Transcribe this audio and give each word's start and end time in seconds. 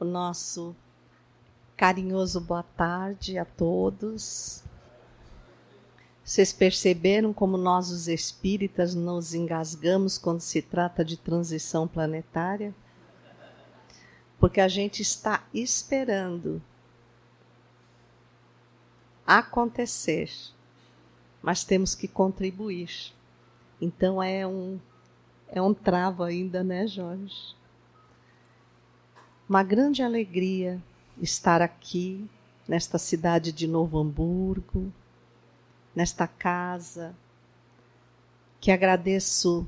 o 0.00 0.04
nosso 0.04 0.76
carinhoso 1.76 2.40
boa 2.40 2.62
tarde 2.62 3.38
a 3.38 3.44
todos. 3.44 4.62
Vocês 6.24 6.52
perceberam 6.52 7.32
como 7.32 7.56
nós, 7.56 7.90
os 7.90 8.06
espíritas, 8.06 8.94
nos 8.94 9.34
engasgamos 9.34 10.18
quando 10.18 10.40
se 10.40 10.60
trata 10.60 11.04
de 11.04 11.16
transição 11.16 11.88
planetária? 11.88 12.74
Porque 14.38 14.60
a 14.60 14.68
gente 14.68 15.02
está 15.02 15.46
esperando 15.52 16.62
acontecer, 19.26 20.30
mas 21.42 21.64
temos 21.64 21.94
que 21.94 22.06
contribuir. 22.06 23.12
Então 23.80 24.22
é 24.22 24.46
um 24.46 24.78
é 25.50 25.62
um 25.62 25.72
travo 25.72 26.22
ainda, 26.22 26.62
né, 26.62 26.86
Jorge? 26.86 27.57
Uma 29.48 29.62
grande 29.62 30.02
alegria 30.02 30.78
estar 31.22 31.62
aqui 31.62 32.28
nesta 32.68 32.98
cidade 32.98 33.50
de 33.50 33.66
Novo 33.66 33.98
Hamburgo, 33.98 34.92
nesta 35.96 36.26
casa, 36.26 37.16
que 38.60 38.70
agradeço 38.70 39.66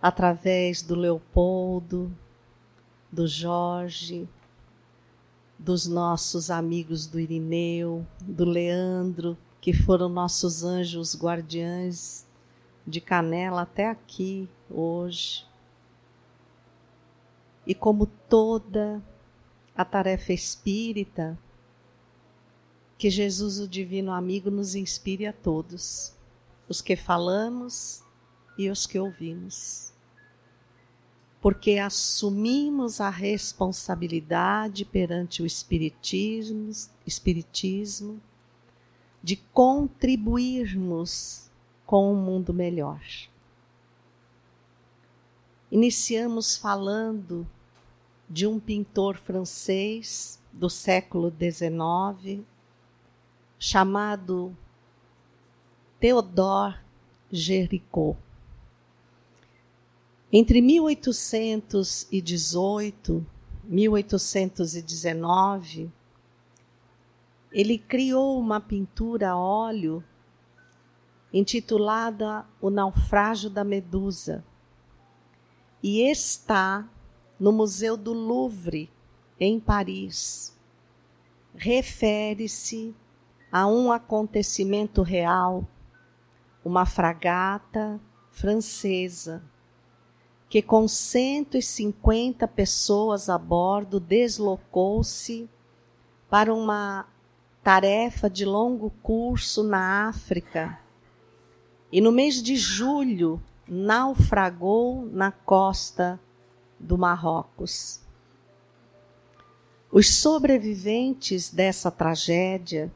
através 0.00 0.80
do 0.80 0.94
Leopoldo, 0.94 2.16
do 3.10 3.26
Jorge, 3.26 4.28
dos 5.58 5.88
nossos 5.88 6.48
amigos 6.48 7.04
do 7.04 7.18
Irineu, 7.18 8.06
do 8.20 8.44
Leandro, 8.44 9.36
que 9.60 9.72
foram 9.72 10.08
nossos 10.08 10.62
anjos 10.62 11.20
guardiães 11.20 12.24
de 12.86 13.00
Canela 13.00 13.62
até 13.62 13.90
aqui 13.90 14.48
hoje. 14.70 15.47
E 17.68 17.74
como 17.74 18.06
toda 18.06 19.04
a 19.76 19.84
tarefa 19.84 20.32
espírita, 20.32 21.38
que 22.96 23.10
Jesus, 23.10 23.60
o 23.60 23.68
Divino 23.68 24.10
Amigo, 24.10 24.50
nos 24.50 24.74
inspire 24.74 25.26
a 25.26 25.32
todos, 25.32 26.16
os 26.66 26.80
que 26.80 26.96
falamos 26.96 28.02
e 28.58 28.70
os 28.70 28.86
que 28.86 28.98
ouvimos. 28.98 29.92
Porque 31.40 31.78
assumimos 31.78 33.00
a 33.00 33.10
responsabilidade 33.10 34.84
perante 34.84 35.42
o 35.42 35.46
Espiritismo, 35.46 36.70
Espiritismo 37.06 38.20
de 39.22 39.36
contribuirmos 39.36 41.50
com 41.84 42.12
um 42.12 42.16
mundo 42.16 42.54
melhor. 42.54 43.00
Iniciamos 45.70 46.56
falando 46.56 47.46
de 48.28 48.46
um 48.46 48.60
pintor 48.60 49.16
francês 49.16 50.38
do 50.52 50.68
século 50.68 51.30
XIX, 51.30 52.44
chamado 53.58 54.54
Théodore 55.98 56.76
Géricault. 57.30 58.18
Entre 60.30 60.60
1818 60.60 63.26
e 63.64 63.74
1819, 63.74 65.90
ele 67.50 67.78
criou 67.78 68.38
uma 68.38 68.60
pintura 68.60 69.30
a 69.30 69.38
óleo 69.38 70.04
intitulada 71.32 72.44
O 72.60 72.68
Naufrágio 72.68 73.48
da 73.48 73.64
Medusa 73.64 74.44
e 75.82 76.00
está 76.00 76.86
no 77.38 77.52
Museu 77.52 77.96
do 77.96 78.12
Louvre, 78.12 78.90
em 79.38 79.60
Paris. 79.60 80.56
Refere-se 81.54 82.94
a 83.50 83.66
um 83.66 83.90
acontecimento 83.92 85.02
real, 85.02 85.66
uma 86.64 86.84
fragata 86.84 88.00
francesa 88.30 89.42
que 90.48 90.62
com 90.62 90.88
150 90.88 92.48
pessoas 92.48 93.28
a 93.28 93.36
bordo 93.36 94.00
deslocou-se 94.00 95.48
para 96.30 96.54
uma 96.54 97.06
tarefa 97.62 98.30
de 98.30 98.44
longo 98.44 98.90
curso 99.02 99.62
na 99.62 100.08
África. 100.08 100.78
E 101.92 102.00
no 102.00 102.10
mês 102.10 102.42
de 102.42 102.56
julho 102.56 103.42
naufragou 103.68 105.06
na 105.12 105.30
costa 105.30 106.18
do 106.78 106.98
Marrocos. 106.98 108.00
Os 109.90 110.14
sobreviventes 110.14 111.50
dessa 111.50 111.90
tragédia, 111.90 112.92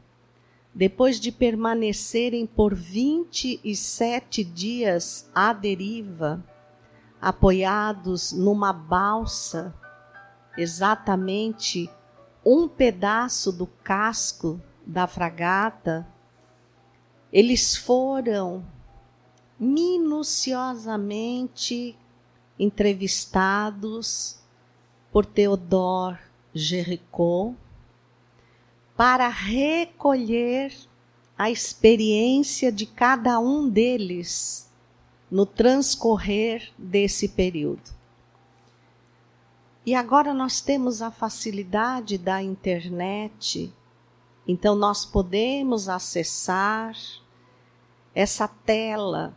depois 0.73 1.19
de 1.19 1.31
permanecerem 1.31 2.45
por 2.45 2.73
27 2.73 4.43
dias 4.43 5.29
à 5.33 5.53
deriva, 5.53 6.43
apoiados 7.21 8.31
numa 8.31 8.73
balsa, 8.73 9.73
exatamente 10.57 11.89
um 12.45 12.67
pedaço 12.67 13.51
do 13.51 13.65
casco 13.65 14.61
da 14.85 15.07
fragata, 15.07 16.07
eles 17.31 17.75
foram 17.75 18.63
minuciosamente 19.59 21.97
entrevistados 22.59 24.37
por 25.11 25.25
Theodore 25.25 26.17
Géricault 26.53 27.55
para 28.95 29.27
recolher 29.27 30.73
a 31.37 31.49
experiência 31.49 32.71
de 32.71 32.85
cada 32.85 33.39
um 33.39 33.67
deles 33.67 34.69
no 35.29 35.45
transcorrer 35.45 36.71
desse 36.77 37.27
período. 37.27 37.91
E 39.85 39.95
agora 39.95 40.33
nós 40.33 40.61
temos 40.61 41.01
a 41.01 41.11
facilidade 41.11 42.17
da 42.17 42.41
internet, 42.41 43.73
então 44.47 44.75
nós 44.75 45.05
podemos 45.05 45.89
acessar 45.89 46.95
essa 48.15 48.47
tela 48.47 49.35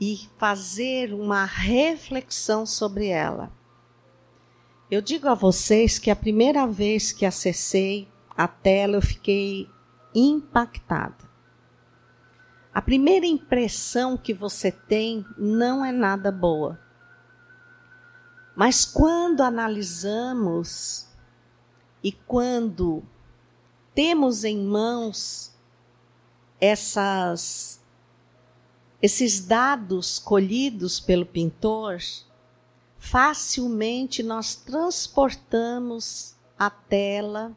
e 0.00 0.28
fazer 0.36 1.12
uma 1.12 1.44
reflexão 1.44 2.66
sobre 2.66 3.06
ela. 3.08 3.52
Eu 4.90 5.00
digo 5.00 5.28
a 5.28 5.34
vocês 5.34 5.98
que 5.98 6.10
a 6.10 6.16
primeira 6.16 6.66
vez 6.66 7.12
que 7.12 7.24
acessei 7.24 8.08
a 8.36 8.46
tela 8.46 8.96
eu 8.96 9.02
fiquei 9.02 9.68
impactada. 10.14 11.24
A 12.72 12.82
primeira 12.82 13.24
impressão 13.24 14.16
que 14.16 14.34
você 14.34 14.70
tem 14.72 15.24
não 15.38 15.84
é 15.84 15.92
nada 15.92 16.32
boa. 16.32 16.80
Mas 18.56 18.84
quando 18.84 19.42
analisamos 19.42 21.08
e 22.02 22.12
quando 22.12 23.02
temos 23.94 24.44
em 24.44 24.64
mãos 24.64 25.54
essas 26.60 27.83
esses 29.04 29.44
dados 29.44 30.18
colhidos 30.18 30.98
pelo 30.98 31.26
pintor, 31.26 31.98
facilmente 32.96 34.22
nós 34.22 34.54
transportamos 34.56 36.36
a 36.58 36.70
tela, 36.70 37.54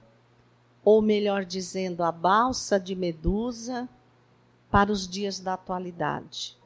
ou 0.84 1.02
melhor 1.02 1.46
dizendo, 1.46 2.04
a 2.04 2.12
balsa 2.12 2.78
de 2.78 2.94
Medusa, 2.98 3.88
para 4.70 4.92
os 4.92 5.08
dias 5.08 5.40
da 5.40 5.54
atualidade. 5.54 6.58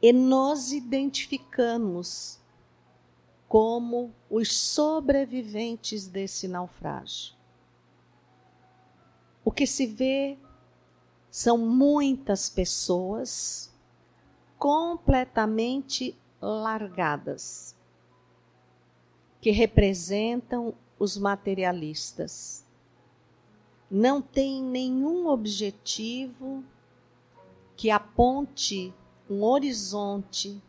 E 0.00 0.12
nos 0.12 0.70
identificamos 0.70 2.38
como 3.48 4.14
os 4.30 4.56
sobreviventes 4.56 6.06
desse 6.06 6.46
naufrágio. 6.46 7.34
O 9.44 9.50
que 9.50 9.66
se 9.66 9.84
vê 9.84 10.38
são 11.28 11.58
muitas 11.58 12.48
pessoas 12.48 13.74
completamente 14.58 16.16
largadas, 16.40 17.76
que 19.40 19.50
representam 19.50 20.74
os 20.98 21.16
materialistas. 21.16 22.64
Não 23.90 24.20
tem 24.20 24.62
nenhum 24.62 25.28
objetivo 25.28 26.64
que 27.76 27.90
aponte 27.90 28.92
um 29.28 29.42
horizonte 29.42 30.60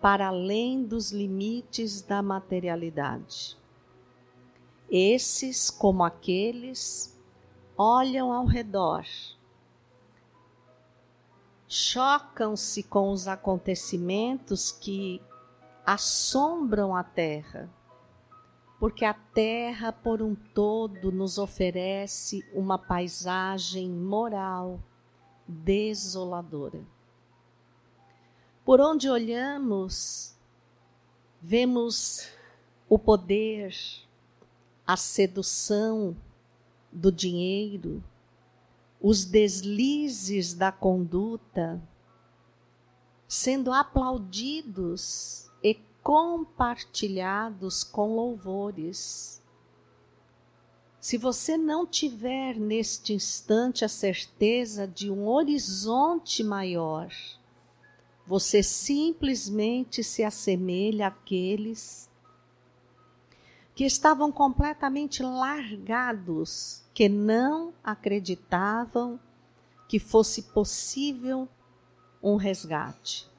para 0.00 0.28
além 0.28 0.82
dos 0.84 1.12
limites 1.12 2.02
da 2.02 2.22
materialidade. 2.22 3.56
Esses, 4.90 5.70
como 5.70 6.02
aqueles, 6.02 7.16
olham 7.76 8.32
ao 8.32 8.46
redor 8.46 9.04
chocam-se 11.68 12.82
com 12.82 13.10
os 13.10 13.28
acontecimentos 13.28 14.72
que 14.72 15.20
assombram 15.84 16.96
a 16.96 17.04
terra 17.04 17.70
porque 18.78 19.04
a 19.04 19.12
terra 19.12 19.92
por 19.92 20.22
um 20.22 20.34
todo 20.34 21.10
nos 21.10 21.36
oferece 21.36 22.44
uma 22.54 22.78
paisagem 22.78 23.90
moral 23.90 24.80
desoladora. 25.46 26.80
Por 28.64 28.80
onde 28.80 29.08
olhamos, 29.08 30.36
vemos 31.40 32.28
o 32.88 32.98
poder, 32.98 33.74
a 34.86 34.96
sedução 34.96 36.16
do 36.92 37.10
dinheiro, 37.10 38.02
os 39.00 39.24
deslizes 39.24 40.54
da 40.54 40.72
conduta 40.72 41.80
sendo 43.28 43.70
aplaudidos 43.70 45.50
e 45.62 45.74
compartilhados 46.02 47.84
com 47.84 48.14
louvores. 48.14 49.42
Se 50.98 51.18
você 51.18 51.58
não 51.58 51.86
tiver 51.86 52.56
neste 52.56 53.12
instante 53.12 53.84
a 53.84 53.88
certeza 53.88 54.88
de 54.88 55.10
um 55.10 55.28
horizonte 55.28 56.42
maior, 56.42 57.12
você 58.26 58.62
simplesmente 58.62 60.02
se 60.02 60.24
assemelha 60.24 61.08
àqueles 61.08 62.08
que 63.74 63.84
estavam 63.84 64.32
completamente 64.32 65.22
largados, 65.22 66.82
que 66.98 67.08
não 67.08 67.72
acreditavam 67.84 69.20
que 69.88 70.00
fosse 70.00 70.42
possível 70.42 71.48
um 72.20 72.34
resgate. 72.34 73.30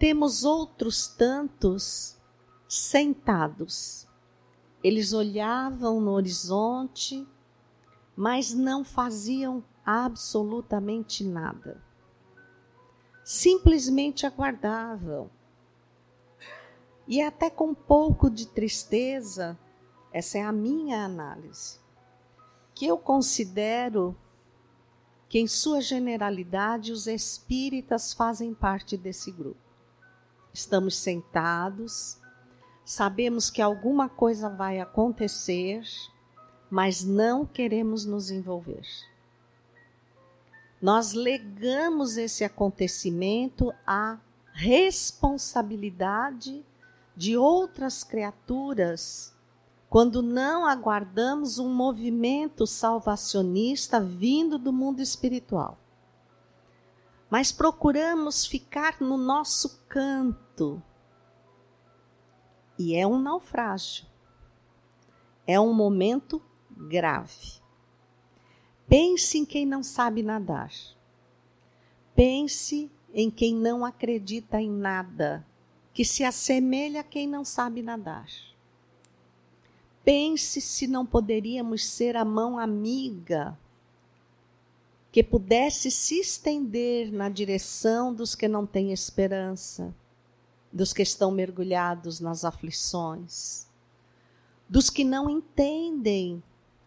Temos 0.00 0.42
outros 0.42 1.06
tantos 1.06 2.18
sentados. 2.68 4.08
Eles 4.82 5.12
olhavam 5.12 6.00
no 6.00 6.10
horizonte, 6.10 7.24
mas 8.16 8.52
não 8.52 8.82
faziam 8.82 9.62
absolutamente 9.86 11.22
nada 11.22 11.80
simplesmente 13.22 14.26
aguardavam. 14.26 15.30
E 17.06 17.22
até 17.22 17.48
com 17.48 17.68
um 17.68 17.74
pouco 17.74 18.28
de 18.28 18.48
tristeza, 18.48 19.56
essa 20.10 20.38
é 20.38 20.42
a 20.42 20.50
minha 20.50 21.04
análise, 21.04 21.78
que 22.78 22.86
eu 22.86 22.96
considero 22.96 24.16
que, 25.28 25.38
em 25.38 25.46
sua 25.46 25.80
generalidade, 25.80 26.92
os 26.92 27.06
espíritas 27.06 28.12
fazem 28.12 28.54
parte 28.54 28.96
desse 28.96 29.32
grupo. 29.32 29.60
Estamos 30.54 30.96
sentados, 30.96 32.18
sabemos 32.84 33.50
que 33.50 33.60
alguma 33.60 34.08
coisa 34.08 34.48
vai 34.48 34.80
acontecer, 34.80 35.82
mas 36.70 37.04
não 37.04 37.44
queremos 37.44 38.04
nos 38.04 38.30
envolver 38.30 38.86
nós 40.80 41.12
legamos 41.12 42.16
esse 42.16 42.44
acontecimento 42.44 43.74
à 43.84 44.16
responsabilidade 44.52 46.64
de 47.16 47.36
outras 47.36 48.04
criaturas 48.04 49.34
quando 49.88 50.22
não 50.22 50.66
aguardamos 50.66 51.58
um 51.58 51.72
movimento 51.72 52.66
salvacionista 52.66 54.00
vindo 54.00 54.58
do 54.58 54.72
mundo 54.72 55.00
espiritual. 55.00 55.78
Mas 57.30 57.52
procuramos 57.52 58.46
ficar 58.46 59.00
no 59.00 59.16
nosso 59.16 59.82
canto. 59.88 60.82
E 62.78 62.94
é 62.94 63.06
um 63.06 63.18
naufrágio. 63.18 64.06
É 65.46 65.58
um 65.58 65.72
momento 65.72 66.42
grave. 66.70 67.60
Pense 68.86 69.38
em 69.38 69.44
quem 69.44 69.66
não 69.66 69.82
sabe 69.82 70.22
nadar. 70.22 70.72
Pense 72.14 72.90
em 73.12 73.30
quem 73.30 73.54
não 73.54 73.84
acredita 73.84 74.60
em 74.60 74.70
nada, 74.70 75.46
que 75.92 76.04
se 76.04 76.24
assemelha 76.24 77.00
a 77.00 77.04
quem 77.04 77.26
não 77.26 77.44
sabe 77.44 77.82
nadar. 77.82 78.26
Pense 80.08 80.62
se 80.62 80.86
não 80.86 81.04
poderíamos 81.04 81.84
ser 81.84 82.16
a 82.16 82.24
mão 82.24 82.58
amiga 82.58 83.58
que 85.12 85.22
pudesse 85.22 85.90
se 85.90 86.18
estender 86.18 87.12
na 87.12 87.28
direção 87.28 88.14
dos 88.14 88.34
que 88.34 88.48
não 88.48 88.66
têm 88.66 88.90
esperança, 88.90 89.94
dos 90.72 90.94
que 90.94 91.02
estão 91.02 91.30
mergulhados 91.30 92.20
nas 92.20 92.42
aflições, 92.42 93.66
dos 94.66 94.88
que 94.88 95.04
não 95.04 95.28
entendem 95.28 96.42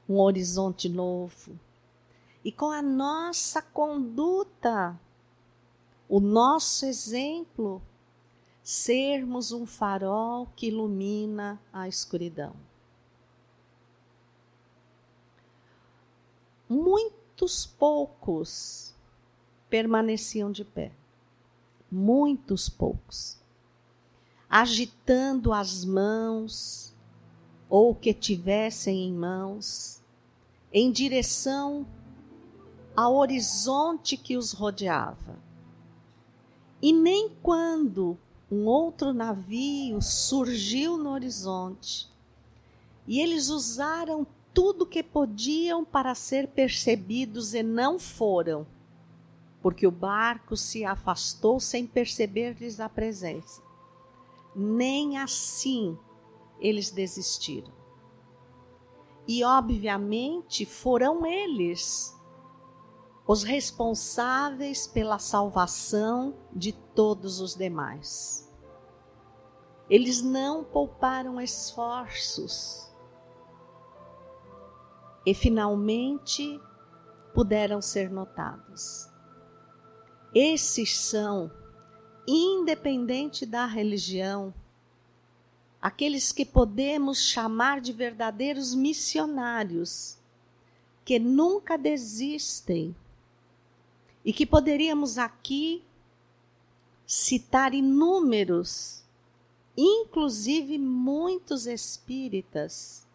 um 0.09 0.17
horizonte 0.19 0.89
novo 0.89 1.59
e 2.43 2.51
com 2.51 2.71
a 2.71 2.81
nossa 2.81 3.61
conduta, 3.61 4.99
o 6.09 6.19
nosso 6.19 6.87
exemplo, 6.87 7.83
sermos 8.63 9.51
um 9.51 9.67
farol 9.67 10.47
que 10.55 10.69
ilumina 10.69 11.61
a 11.71 11.87
escuridão. 11.87 12.70
Muitos 16.73 17.65
poucos 17.65 18.95
permaneciam 19.69 20.49
de 20.49 20.63
pé. 20.63 20.93
Muitos 21.91 22.69
poucos. 22.69 23.37
Agitando 24.49 25.51
as 25.51 25.83
mãos, 25.83 26.95
ou 27.69 27.93
que 27.93 28.13
tivessem 28.13 29.03
em 29.03 29.11
mãos, 29.13 30.01
em 30.71 30.89
direção 30.89 31.85
ao 32.95 33.15
horizonte 33.15 34.15
que 34.15 34.37
os 34.37 34.53
rodeava. 34.53 35.37
E 36.81 36.93
nem 36.93 37.35
quando 37.43 38.17
um 38.49 38.63
outro 38.63 39.11
navio 39.11 40.01
surgiu 40.01 40.97
no 40.97 41.09
horizonte 41.09 42.09
e 43.05 43.19
eles 43.19 43.49
usaram 43.49 44.25
tudo 44.53 44.85
que 44.85 45.01
podiam 45.01 45.85
para 45.85 46.13
ser 46.13 46.49
percebidos 46.49 47.53
e 47.53 47.63
não 47.63 47.97
foram, 47.97 48.67
porque 49.61 49.87
o 49.87 49.91
barco 49.91 50.57
se 50.57 50.83
afastou 50.83 51.59
sem 51.59 51.87
perceber-lhes 51.87 52.79
a 52.79 52.89
presença. 52.89 53.61
Nem 54.55 55.17
assim 55.17 55.97
eles 56.59 56.91
desistiram. 56.91 57.71
E, 59.27 59.43
obviamente, 59.43 60.65
foram 60.65 61.25
eles 61.25 62.17
os 63.25 63.43
responsáveis 63.43 64.87
pela 64.87 65.17
salvação 65.17 66.35
de 66.51 66.73
todos 66.73 67.39
os 67.39 67.55
demais. 67.55 68.51
Eles 69.89 70.21
não 70.21 70.63
pouparam 70.63 71.39
esforços 71.39 72.90
e 75.25 75.33
finalmente 75.33 76.59
puderam 77.33 77.81
ser 77.81 78.09
notados. 78.09 79.09
Esses 80.33 80.97
são, 80.97 81.51
independente 82.27 83.45
da 83.45 83.65
religião, 83.65 84.53
aqueles 85.81 86.31
que 86.31 86.45
podemos 86.45 87.19
chamar 87.19 87.81
de 87.81 87.91
verdadeiros 87.91 88.73
missionários, 88.73 90.17
que 91.03 91.19
nunca 91.19 91.77
desistem 91.77 92.95
e 94.23 94.31
que 94.31 94.45
poderíamos 94.45 95.17
aqui 95.17 95.83
citar 97.05 97.73
inúmeros, 97.73 99.03
inclusive 99.75 100.77
muitos 100.77 101.65
espíritas, 101.65 103.05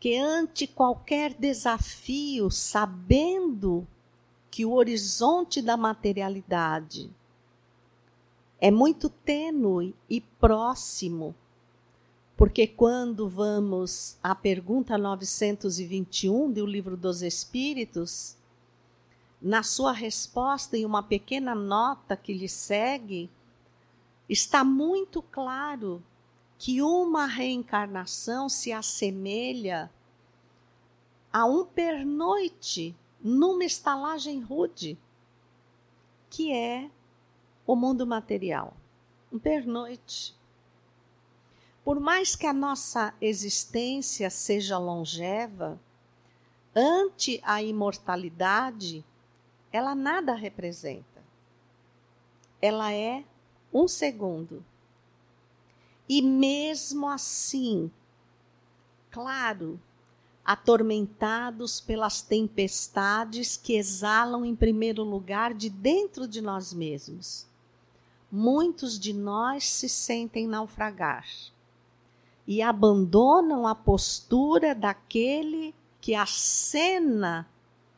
que 0.00 0.16
ante 0.16 0.66
qualquer 0.66 1.34
desafio, 1.34 2.50
sabendo 2.50 3.86
que 4.50 4.64
o 4.64 4.72
horizonte 4.72 5.60
da 5.60 5.76
materialidade 5.76 7.10
é 8.58 8.70
muito 8.70 9.10
tênue 9.10 9.94
e 10.08 10.22
próximo, 10.22 11.34
porque 12.34 12.66
quando 12.66 13.28
vamos 13.28 14.16
à 14.22 14.34
pergunta 14.34 14.96
921 14.96 16.50
do 16.50 16.64
Livro 16.64 16.96
dos 16.96 17.20
Espíritos, 17.20 18.36
na 19.40 19.62
sua 19.62 19.92
resposta 19.92 20.78
em 20.78 20.86
uma 20.86 21.02
pequena 21.02 21.54
nota 21.54 22.16
que 22.16 22.32
lhe 22.32 22.48
segue, 22.48 23.30
está 24.28 24.64
muito 24.64 25.20
claro 25.20 26.02
que 26.60 26.82
uma 26.82 27.24
reencarnação 27.24 28.46
se 28.46 28.70
assemelha 28.70 29.90
a 31.32 31.46
um 31.46 31.64
pernoite 31.64 32.94
numa 33.18 33.64
estalagem 33.64 34.42
rude, 34.42 34.98
que 36.28 36.52
é 36.52 36.90
o 37.66 37.74
mundo 37.74 38.06
material. 38.06 38.76
Um 39.32 39.38
pernoite. 39.38 40.36
Por 41.82 41.98
mais 41.98 42.36
que 42.36 42.46
a 42.46 42.52
nossa 42.52 43.14
existência 43.22 44.28
seja 44.28 44.76
longeva, 44.76 45.80
ante 46.76 47.40
a 47.42 47.62
imortalidade, 47.62 49.02
ela 49.72 49.94
nada 49.94 50.34
representa. 50.34 51.24
Ela 52.60 52.92
é 52.92 53.24
um 53.72 53.88
segundo. 53.88 54.62
E 56.12 56.20
mesmo 56.20 57.08
assim, 57.08 57.88
claro, 59.12 59.80
atormentados 60.44 61.80
pelas 61.80 62.20
tempestades 62.20 63.56
que 63.56 63.76
exalam 63.76 64.44
em 64.44 64.56
primeiro 64.56 65.04
lugar 65.04 65.54
de 65.54 65.70
dentro 65.70 66.26
de 66.26 66.40
nós 66.40 66.74
mesmos. 66.74 67.46
Muitos 68.28 68.98
de 68.98 69.12
nós 69.12 69.62
se 69.68 69.88
sentem 69.88 70.48
naufragar 70.48 71.28
e 72.44 72.60
abandonam 72.60 73.64
a 73.64 73.76
postura 73.76 74.74
daquele 74.74 75.72
que 76.00 76.16
acena 76.16 77.48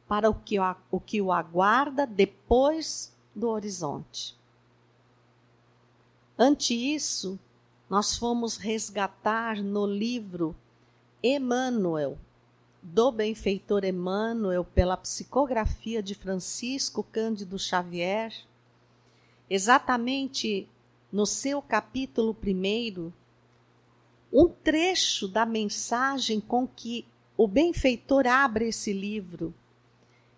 para 0.07 0.28
o 0.28 0.35
que, 0.35 0.57
o 0.90 1.00
que 1.00 1.23
o 1.23 1.33
aguarda 1.33 2.07
depois 2.07 3.16
do 3.35 3.49
horizonte. 3.49 4.37
Ante 6.38 6.75
isso, 6.75 7.40
nós 7.93 8.17
fomos 8.17 8.57
resgatar 8.57 9.63
no 9.63 9.85
livro 9.85 10.57
Emmanuel, 11.23 12.17
do 12.83 13.13
benfeitor 13.13 13.85
Emmanuel, 13.85 14.65
pela 14.65 14.97
psicografia 14.97 16.03
de 16.03 16.15
Francisco 16.15 17.05
Cândido 17.05 17.59
Xavier, 17.59 18.33
exatamente 19.51 20.67
no 21.13 21.27
seu 21.27 21.61
capítulo 21.61 22.33
primeiro, 22.33 23.13
um 24.33 24.49
trecho 24.49 25.29
da 25.29 25.45
mensagem 25.45 26.41
com 26.41 26.67
que 26.67 27.07
o 27.37 27.47
benfeitor 27.47 28.27
abre 28.27 28.69
esse 28.69 28.95
livro 28.95 29.53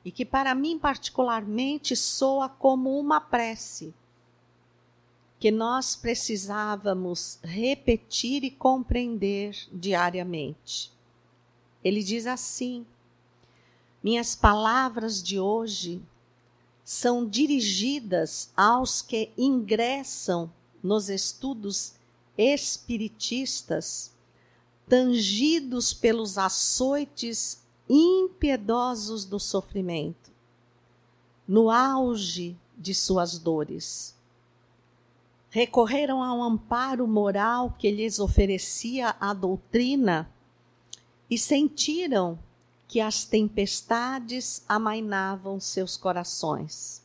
e 0.04 0.10
que 0.10 0.24
para 0.24 0.56
mim 0.56 0.76
particularmente 0.76 1.94
soa 1.94 2.48
como 2.48 2.98
uma 2.98 3.20
prece 3.20 3.94
que 5.44 5.50
nós 5.50 5.94
precisávamos 5.94 7.38
repetir 7.42 8.44
e 8.44 8.50
compreender 8.50 9.54
diariamente. 9.70 10.90
Ele 11.84 12.02
diz 12.02 12.26
assim: 12.26 12.86
Minhas 14.02 14.34
palavras 14.34 15.22
de 15.22 15.38
hoje 15.38 16.00
são 16.82 17.26
dirigidas 17.28 18.50
aos 18.56 19.02
que 19.02 19.32
ingressam 19.36 20.50
nos 20.82 21.10
estudos 21.10 21.92
espiritistas, 22.38 24.14
tangidos 24.88 25.92
pelos 25.92 26.38
açoites 26.38 27.62
impiedosos 27.86 29.26
do 29.26 29.38
sofrimento, 29.38 30.32
no 31.46 31.70
auge 31.70 32.56
de 32.78 32.94
suas 32.94 33.38
dores. 33.38 34.13
Recorreram 35.54 36.20
ao 36.20 36.42
amparo 36.42 37.06
moral 37.06 37.76
que 37.78 37.88
lhes 37.88 38.18
oferecia 38.18 39.14
a 39.20 39.32
doutrina 39.32 40.28
e 41.30 41.38
sentiram 41.38 42.36
que 42.88 43.00
as 43.00 43.24
tempestades 43.24 44.64
amainavam 44.68 45.60
seus 45.60 45.96
corações. 45.96 47.04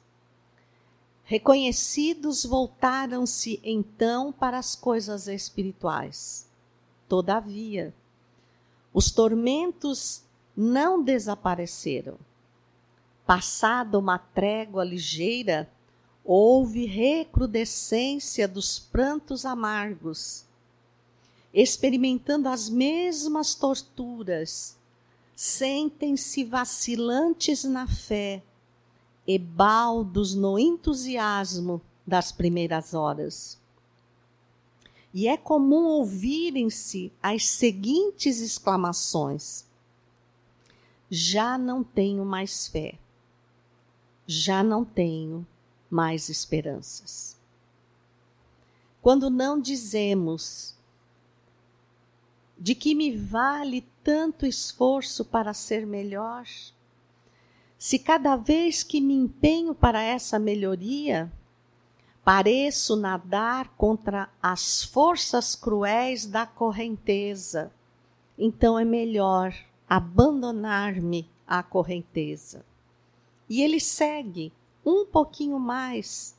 Reconhecidos, 1.23 2.43
voltaram-se 2.43 3.59
então 3.63 4.31
para 4.31 4.57
as 4.57 4.73
coisas 4.73 5.27
espirituais. 5.27 6.49
Todavia, 7.07 7.93
os 8.91 9.11
tormentos 9.11 10.23
não 10.57 11.03
desapareceram. 11.03 12.17
Passada 13.27 13.99
uma 13.99 14.17
trégua 14.17 14.83
ligeira, 14.83 15.71
houve 16.31 16.85
recrudescência 16.85 18.47
dos 18.47 18.77
prantos 18.77 19.47
amargos. 19.47 20.45
Experimentando 21.51 22.47
as 22.47 22.69
mesmas 22.69 23.55
torturas, 23.55 24.77
sentem-se 25.35 26.43
vacilantes 26.43 27.63
na 27.63 27.87
fé 27.87 28.43
e 29.25 29.39
baldos 29.39 30.35
no 30.35 30.59
entusiasmo 30.59 31.81
das 32.05 32.31
primeiras 32.31 32.93
horas. 32.93 33.59
E 35.11 35.27
é 35.27 35.35
comum 35.35 35.85
ouvirem-se 35.85 37.11
as 37.23 37.47
seguintes 37.47 38.39
exclamações: 38.39 39.65
já 41.09 41.57
não 41.57 41.83
tenho 41.83 42.23
mais 42.23 42.67
fé, 42.67 42.99
já 44.27 44.61
não 44.61 44.85
tenho 44.85 45.43
mais 45.89 46.29
esperanças. 46.29 47.37
Quando 49.01 49.29
não 49.29 49.59
dizemos 49.59 50.77
de 52.57 52.75
que 52.75 52.93
me 52.93 53.15
vale 53.15 53.87
tanto 54.03 54.45
esforço 54.45 55.23
para 55.23 55.53
ser 55.53 55.85
melhor, 55.87 56.45
se 57.77 57.97
cada 57.97 58.35
vez 58.35 58.83
que 58.83 58.99
me 58.99 59.13
empenho 59.13 59.73
para 59.73 60.01
essa 60.01 60.37
melhoria, 60.37 61.31
pareço 62.25 62.97
nadar 62.97 63.69
contra 63.77 64.29
as 64.41 64.83
forças 64.83 65.55
cruéis 65.55 66.25
da 66.25 66.45
correnteza, 66.45 67.71
então 68.37 68.77
é 68.77 68.83
melhor 68.83 69.55
abandonar-me 69.87 71.29
à 71.47 71.63
correnteza. 71.63 72.65
E 73.49 73.61
ele 73.61 73.79
segue 73.79 74.53
um 74.89 75.05
pouquinho 75.05 75.59
mais. 75.59 76.35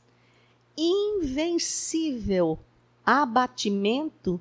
Invencível 0.77 2.59
abatimento 3.05 4.39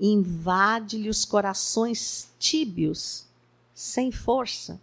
invade-lhe 0.00 1.08
os 1.08 1.24
corações 1.24 2.32
tíbios, 2.38 3.26
sem 3.74 4.10
força. 4.10 4.80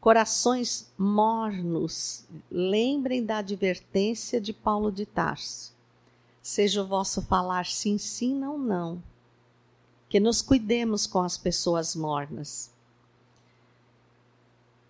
Corações 0.00 0.92
mornos, 0.96 2.24
lembrem 2.50 3.24
da 3.24 3.38
advertência 3.38 4.40
de 4.40 4.52
Paulo 4.52 4.92
de 4.92 5.04
Tarso. 5.04 5.74
Seja 6.40 6.82
o 6.82 6.86
vosso 6.86 7.20
falar 7.22 7.66
sim, 7.66 7.98
sim, 7.98 8.32
não, 8.32 8.56
não. 8.56 9.02
Que 10.08 10.20
nos 10.20 10.40
cuidemos 10.40 11.08
com 11.08 11.20
as 11.20 11.36
pessoas 11.36 11.96
mornas 11.96 12.70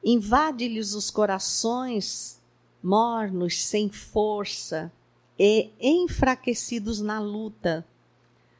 invade-lhes 0.07 0.95
os 0.95 1.11
corações 1.11 2.41
mornos, 2.83 3.65
sem 3.65 3.91
força 3.91 4.93
e 5.39 5.71
enfraquecidos 5.81 7.01
na 7.01 7.19
luta, 7.19 7.87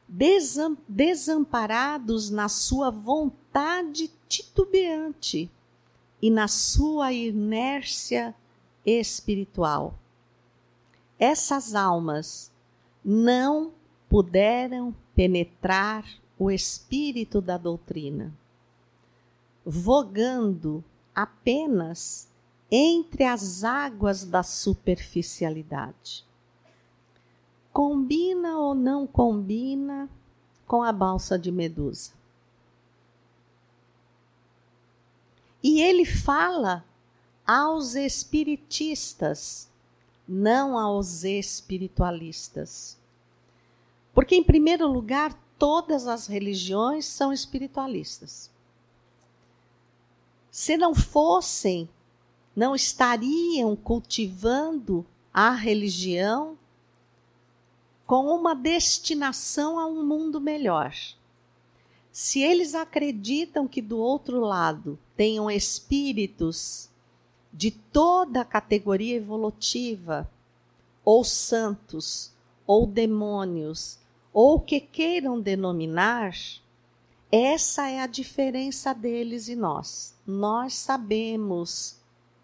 desam 0.07 0.77
desamparados 0.87 2.29
na 2.29 2.47
sua 2.47 2.89
vontade 2.89 4.11
titubeante 4.27 5.49
e 6.21 6.29
na 6.29 6.47
sua 6.47 7.11
inércia 7.11 8.33
espiritual. 8.85 9.97
Essas 11.19 11.75
almas 11.75 12.51
não 13.03 13.73
puderam 14.09 14.95
penetrar 15.15 16.05
o 16.37 16.51
espírito 16.51 17.41
da 17.41 17.57
doutrina, 17.57 18.33
vogando 19.65 20.83
apenas 21.13 22.29
entre 22.71 23.23
as 23.23 23.63
águas 23.63 24.25
da 24.25 24.43
superficialidade. 24.43 26.25
Combina 27.71 28.57
ou 28.57 28.73
não 28.73 29.05
combina 29.07 30.09
com 30.65 30.83
a 30.83 30.91
balsa 30.91 31.37
de 31.37 31.51
Medusa? 31.51 32.11
E 35.63 35.81
ele 35.81 36.05
fala 36.05 36.85
aos 37.45 37.95
espiritistas, 37.95 39.69
não 40.27 40.77
aos 40.77 41.23
espiritualistas. 41.23 42.97
Porque, 44.13 44.35
em 44.35 44.43
primeiro 44.43 44.87
lugar, 44.87 45.33
todas 45.57 46.07
as 46.07 46.27
religiões 46.27 47.05
são 47.05 47.31
espiritualistas. 47.31 48.51
Se 50.51 50.75
não 50.75 50.95
fossem, 50.95 51.87
não 52.57 52.73
estariam 52.73 53.75
cultivando 53.75 55.05
a 55.31 55.51
religião 55.51 56.57
com 58.03 58.25
uma 58.35 58.55
destinação 58.55 59.77
a 59.77 59.85
um 59.85 60.03
mundo 60.03 60.41
melhor. 60.41 60.91
Se 62.11 62.41
eles 62.41 62.73
acreditam 62.73 63.67
que 63.67 63.79
do 63.79 63.99
outro 63.99 64.39
lado 64.39 64.97
tenham 65.15 65.51
espíritos 65.51 66.89
de 67.53 67.69
toda 67.69 68.41
a 68.41 68.45
categoria 68.45 69.17
evolutiva, 69.17 70.27
ou 71.05 71.23
santos, 71.23 72.33
ou 72.65 72.87
demônios, 72.87 73.99
ou 74.33 74.59
que 74.59 74.79
queiram 74.79 75.39
denominar, 75.39 76.35
essa 77.31 77.87
é 77.87 77.99
a 77.99 78.07
diferença 78.07 78.95
deles 78.95 79.47
e 79.47 79.55
nós. 79.55 80.15
Nós 80.25 80.73
sabemos 80.73 81.97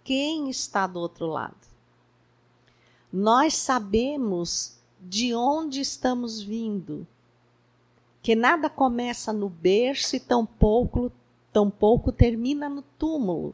quem 0.03 0.49
está 0.49 0.85
do 0.85 0.99
outro 0.99 1.27
lado. 1.27 1.55
Nós 3.11 3.55
sabemos 3.55 4.77
de 4.99 5.35
onde 5.35 5.81
estamos 5.81 6.41
vindo. 6.41 7.05
Que 8.21 8.35
nada 8.35 8.69
começa 8.69 9.33
no 9.33 9.49
berço 9.49 10.15
e 10.15 10.19
tampouco, 10.19 11.11
tampouco 11.51 12.11
termina 12.11 12.69
no 12.69 12.81
túmulo. 12.81 13.53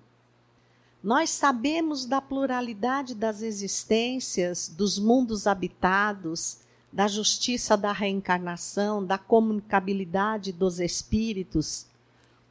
Nós 1.01 1.29
sabemos 1.29 2.05
da 2.05 2.21
pluralidade 2.21 3.15
das 3.15 3.41
existências, 3.41 4.69
dos 4.69 4.99
mundos 4.99 5.47
habitados, 5.47 6.59
da 6.91 7.07
justiça 7.07 7.77
da 7.77 7.91
reencarnação, 7.91 9.03
da 9.05 9.17
comunicabilidade 9.17 10.51
dos 10.51 10.79
espíritos, 10.79 11.87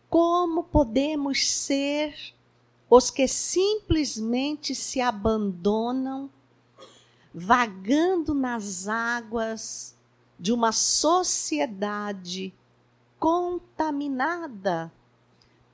como 0.08 0.64
podemos 0.64 1.48
ser 1.50 2.14
os 2.90 3.10
que 3.10 3.28
simplesmente 3.28 4.74
se 4.74 5.00
abandonam, 5.00 6.30
vagando 7.34 8.34
nas 8.34 8.88
águas 8.88 9.94
de 10.38 10.52
uma 10.52 10.72
sociedade 10.72 12.54
contaminada 13.18 14.92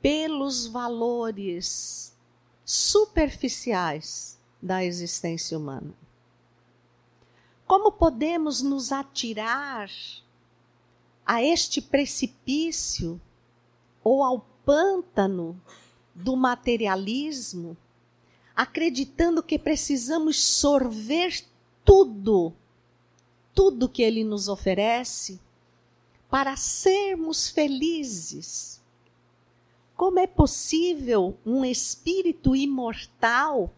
pelos 0.02 0.66
valores 0.66 2.16
superficiais 2.64 4.38
da 4.60 4.84
existência 4.84 5.56
humana? 5.56 5.94
Como 7.66 7.92
podemos 7.92 8.60
nos 8.60 8.92
atirar 8.92 9.88
a 11.24 11.42
este 11.42 11.80
precipício 11.80 13.20
ou 14.02 14.22
ao 14.22 14.40
pântano 14.64 15.60
do 16.14 16.36
materialismo, 16.36 17.76
acreditando 18.54 19.42
que 19.42 19.58
precisamos 19.58 20.38
sorver 20.38 21.44
tudo, 21.84 22.52
tudo 23.54 23.88
que 23.88 24.02
ele 24.02 24.22
nos 24.22 24.48
oferece, 24.48 25.40
para 26.30 26.56
sermos 26.56 27.48
felizes? 27.48 28.80
Como 29.96 30.18
é 30.18 30.26
possível 30.26 31.36
um 31.44 31.64
espírito 31.64 32.54
imortal 32.54 33.72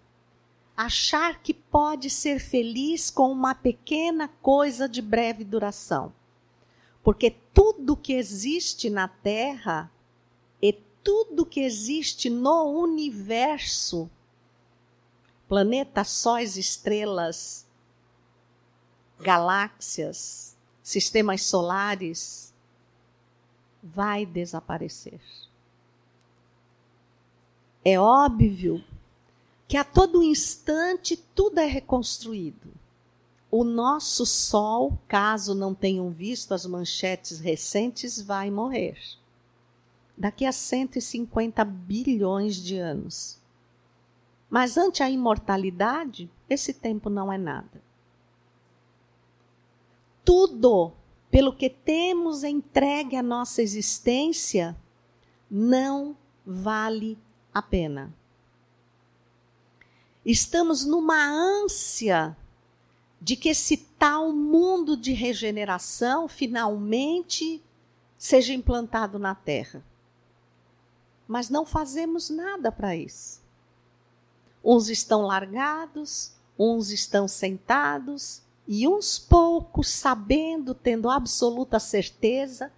achar 0.76 1.40
que 1.42 1.54
pode 1.54 2.10
ser 2.10 2.38
feliz 2.38 3.10
com 3.10 3.32
uma 3.32 3.54
pequena 3.54 4.28
coisa 4.28 4.88
de 4.88 5.00
breve 5.00 5.42
duração. 5.42 6.12
Porque 7.02 7.30
tudo 7.54 7.96
que 7.96 8.12
existe 8.12 8.90
na 8.90 9.08
Terra 9.08 9.90
tudo 11.06 11.46
que 11.46 11.60
existe 11.60 12.28
no 12.28 12.80
universo, 12.80 14.10
planetas, 15.46 16.08
sóis, 16.08 16.56
estrelas, 16.56 17.64
galáxias, 19.20 20.56
sistemas 20.82 21.42
solares, 21.44 22.52
vai 23.80 24.26
desaparecer. 24.26 25.20
É 27.84 28.00
óbvio 28.00 28.84
que 29.68 29.76
a 29.76 29.84
todo 29.84 30.24
instante 30.24 31.16
tudo 31.16 31.60
é 31.60 31.66
reconstruído. 31.66 32.68
O 33.48 33.62
nosso 33.62 34.26
Sol, 34.26 34.98
caso 35.06 35.54
não 35.54 35.72
tenham 35.72 36.10
visto 36.10 36.52
as 36.52 36.66
manchetes 36.66 37.38
recentes, 37.38 38.20
vai 38.20 38.50
morrer. 38.50 38.98
Daqui 40.16 40.44
a 40.44 40.52
150 40.52 41.64
bilhões 41.64 42.56
de 42.56 42.76
anos. 42.76 43.40
Mas 44.48 44.78
ante 44.78 45.02
a 45.02 45.10
imortalidade, 45.10 46.30
esse 46.48 46.72
tempo 46.72 47.10
não 47.10 47.32
é 47.32 47.36
nada. 47.36 47.82
Tudo 50.24 50.92
pelo 51.30 51.52
que 51.52 51.68
temos 51.68 52.44
entregue 52.44 53.16
a 53.16 53.22
nossa 53.22 53.60
existência 53.60 54.76
não 55.50 56.16
vale 56.44 57.18
a 57.52 57.60
pena. 57.60 58.12
Estamos 60.24 60.84
numa 60.84 61.24
ânsia 61.24 62.36
de 63.20 63.36
que 63.36 63.48
esse 63.48 63.76
tal 63.76 64.32
mundo 64.32 64.96
de 64.96 65.12
regeneração 65.12 66.26
finalmente 66.28 67.62
seja 68.18 68.52
implantado 68.52 69.18
na 69.18 69.34
Terra. 69.34 69.84
Mas 71.26 71.50
não 71.50 71.66
fazemos 71.66 72.30
nada 72.30 72.70
para 72.70 72.94
isso. 72.94 73.42
Uns 74.62 74.88
estão 74.88 75.22
largados, 75.22 76.34
uns 76.58 76.90
estão 76.90 77.26
sentados, 77.26 78.42
e 78.68 78.88
uns 78.88 79.18
poucos, 79.18 79.88
sabendo, 79.88 80.74
tendo 80.74 81.08
absoluta 81.08 81.78
certeza, 81.78 82.72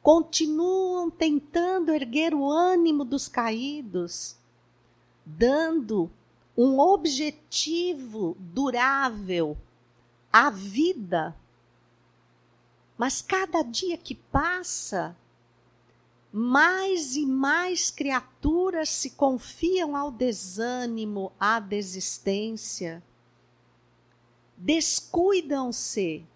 continuam 0.00 1.10
tentando 1.10 1.92
erguer 1.92 2.34
o 2.34 2.48
ânimo 2.48 3.04
dos 3.04 3.26
caídos, 3.26 4.36
dando 5.24 6.10
um 6.56 6.78
objetivo 6.78 8.36
durável 8.38 9.56
à 10.32 10.50
vida. 10.50 11.34
Mas 12.96 13.20
cada 13.20 13.62
dia 13.62 13.96
que 13.96 14.14
passa, 14.14 15.16
mais 16.36 17.14
e 17.14 17.24
mais 17.24 17.90
criaturas 17.90 18.88
se 18.88 19.10
confiam 19.10 19.94
ao 19.94 20.10
desânimo, 20.10 21.30
à 21.38 21.60
desistência. 21.60 23.02
Descuidam-se 24.56 26.26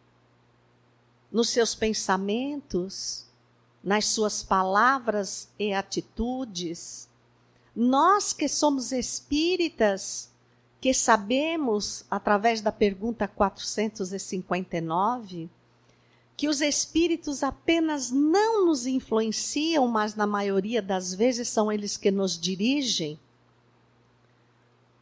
nos 1.32 1.50
seus 1.50 1.74
pensamentos, 1.74 3.26
nas 3.82 4.06
suas 4.06 4.42
palavras 4.42 5.48
e 5.58 5.74
atitudes 5.74 7.08
nós 7.80 8.32
que 8.32 8.48
somos 8.48 8.90
espíritas, 8.90 10.32
que 10.80 10.92
sabemos, 10.92 12.04
através 12.11 12.61
da 12.61 12.72
pergunta 12.72 13.28
459, 13.28 15.48
que 16.38 16.46
os 16.46 16.61
espíritos 16.61 17.42
apenas 17.42 18.12
não 18.12 18.64
nos 18.64 18.87
influenciam, 18.87 19.88
mas 19.88 20.14
na 20.14 20.24
maioria 20.24 20.81
das 20.81 21.12
vezes 21.12 21.48
são 21.48 21.72
eles 21.72 21.96
que 21.96 22.12
nos 22.12 22.38
dirigem, 22.38 23.18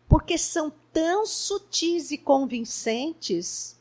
porque 0.09 0.39
são 0.39 0.73
tão 0.91 1.27
sutis 1.27 2.11
e 2.11 2.17
convincentes 2.17 3.77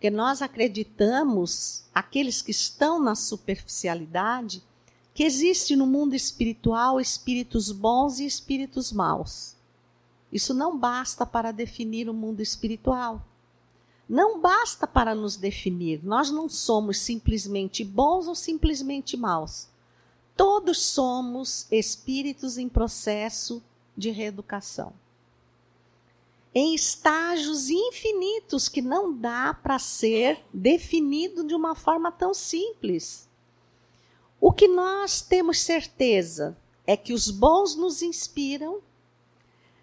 que 0.00 0.08
nós 0.08 0.40
acreditamos, 0.40 1.84
aqueles 1.94 2.40
que 2.40 2.52
estão 2.52 2.98
na 2.98 3.14
superficialidade, 3.14 4.62
que 5.12 5.22
existe 5.22 5.76
no 5.76 5.86
mundo 5.86 6.14
espiritual 6.14 6.98
espíritos 6.98 7.70
bons 7.70 8.18
e 8.18 8.24
espíritos 8.24 8.90
maus. 8.90 9.54
Isso 10.32 10.54
não 10.54 10.78
basta 10.78 11.26
para 11.26 11.52
definir 11.52 12.08
o 12.08 12.14
mundo 12.14 12.40
espiritual. 12.40 13.22
Não 14.08 14.40
basta 14.40 14.86
para 14.86 15.14
nos 15.14 15.36
definir. 15.36 16.04
Nós 16.04 16.30
não 16.30 16.48
somos 16.48 16.98
simplesmente 16.98 17.84
bons 17.84 18.26
ou 18.28 18.34
simplesmente 18.34 19.16
maus. 19.16 19.68
Todos 20.36 20.78
somos 20.78 21.66
espíritos 21.70 22.58
em 22.58 22.68
processo 22.68 23.62
de 23.96 24.10
reeducação. 24.10 24.92
Em 26.54 26.74
estágios 26.74 27.68
infinitos 27.68 28.68
que 28.68 28.82
não 28.82 29.12
dá 29.12 29.54
para 29.54 29.78
ser 29.78 30.44
definido 30.52 31.44
de 31.44 31.54
uma 31.54 31.74
forma 31.74 32.12
tão 32.12 32.32
simples. 32.32 33.28
O 34.40 34.52
que 34.52 34.68
nós 34.68 35.20
temos 35.20 35.60
certeza 35.60 36.56
é 36.86 36.96
que 36.96 37.12
os 37.12 37.30
bons 37.30 37.74
nos 37.74 38.02
inspiram, 38.02 38.80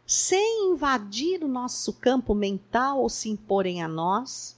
sem 0.05 0.71
invadir 0.71 1.43
o 1.43 1.47
nosso 1.47 1.93
campo 1.93 2.33
mental 2.33 2.99
ou 2.99 3.09
se 3.09 3.29
imporem 3.29 3.81
a 3.81 3.87
nós, 3.87 4.57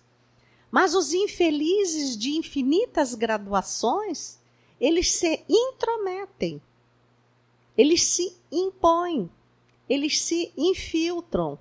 mas 0.71 0.95
os 0.95 1.13
infelizes 1.13 2.17
de 2.17 2.31
infinitas 2.31 3.13
graduações, 3.13 4.39
eles 4.79 5.11
se 5.11 5.43
intrometem, 5.47 6.61
eles 7.77 8.03
se 8.03 8.35
impõem, 8.51 9.29
eles 9.87 10.19
se 10.19 10.51
infiltram 10.57 11.59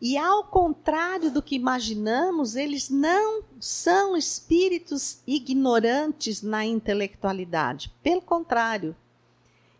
e 0.00 0.16
ao 0.16 0.44
contrário 0.44 1.30
do 1.30 1.42
que 1.42 1.56
imaginamos, 1.56 2.54
eles 2.54 2.88
não 2.88 3.42
são 3.58 4.16
espíritos 4.16 5.18
ignorantes 5.26 6.40
na 6.40 6.64
intelectualidade. 6.64 7.92
Pelo 8.00 8.22
contrário, 8.22 8.94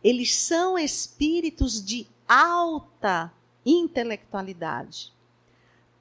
eles 0.02 0.34
são 0.34 0.76
espíritos 0.76 1.84
de 1.84 2.06
alta 2.28 3.32
intelectualidade. 3.64 5.12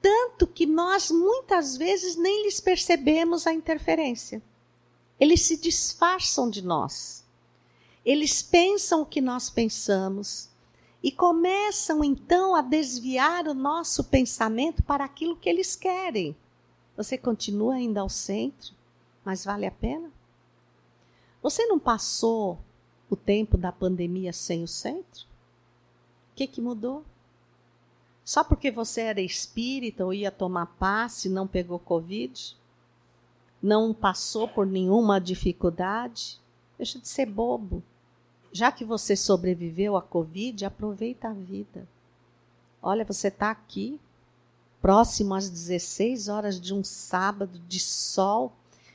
Tanto 0.00 0.46
que 0.46 0.66
nós 0.66 1.10
muitas 1.10 1.76
vezes 1.76 2.16
nem 2.16 2.44
lhes 2.44 2.60
percebemos 2.60 3.46
a 3.46 3.52
interferência. 3.52 4.42
Eles 5.18 5.42
se 5.42 5.56
disfarçam 5.56 6.48
de 6.48 6.62
nós. 6.62 7.24
Eles 8.04 8.42
pensam 8.42 9.02
o 9.02 9.06
que 9.06 9.20
nós 9.20 9.50
pensamos 9.50 10.48
e 11.02 11.10
começam 11.12 12.02
então 12.02 12.54
a 12.54 12.62
desviar 12.62 13.46
o 13.46 13.54
nosso 13.54 14.04
pensamento 14.04 14.82
para 14.82 15.04
aquilo 15.04 15.36
que 15.36 15.48
eles 15.48 15.74
querem. 15.74 16.36
Você 16.96 17.18
continua 17.18 17.74
ainda 17.74 18.00
ao 18.00 18.08
centro, 18.08 18.74
mas 19.24 19.44
vale 19.44 19.66
a 19.66 19.70
pena? 19.70 20.10
Você 21.42 21.66
não 21.66 21.78
passou 21.78 22.58
o 23.10 23.14
tempo 23.14 23.56
da 23.56 23.70
pandemia 23.70 24.32
sem 24.32 24.62
o 24.62 24.68
centro? 24.68 25.27
Que, 26.38 26.46
que 26.46 26.60
mudou? 26.60 27.04
Só 28.24 28.44
porque 28.44 28.70
você 28.70 29.00
era 29.00 29.20
espírita 29.20 30.04
ou 30.04 30.14
ia 30.14 30.30
tomar 30.30 30.66
passe 30.78 31.28
não 31.28 31.48
pegou 31.48 31.80
Covid? 31.80 32.56
Não 33.60 33.92
passou 33.92 34.46
por 34.46 34.64
nenhuma 34.64 35.20
dificuldade? 35.20 36.40
Deixa 36.76 37.00
de 37.00 37.08
ser 37.08 37.26
bobo. 37.26 37.82
Já 38.52 38.70
que 38.70 38.84
você 38.84 39.16
sobreviveu 39.16 39.96
à 39.96 40.00
Covid, 40.00 40.64
aproveita 40.64 41.26
a 41.26 41.32
vida. 41.32 41.88
Olha, 42.80 43.04
você 43.04 43.26
está 43.26 43.50
aqui, 43.50 44.00
próximo 44.80 45.34
às 45.34 45.50
16 45.50 46.28
horas 46.28 46.60
de 46.60 46.72
um 46.72 46.84
sábado 46.84 47.58
de 47.66 47.80
sol. 47.80 48.52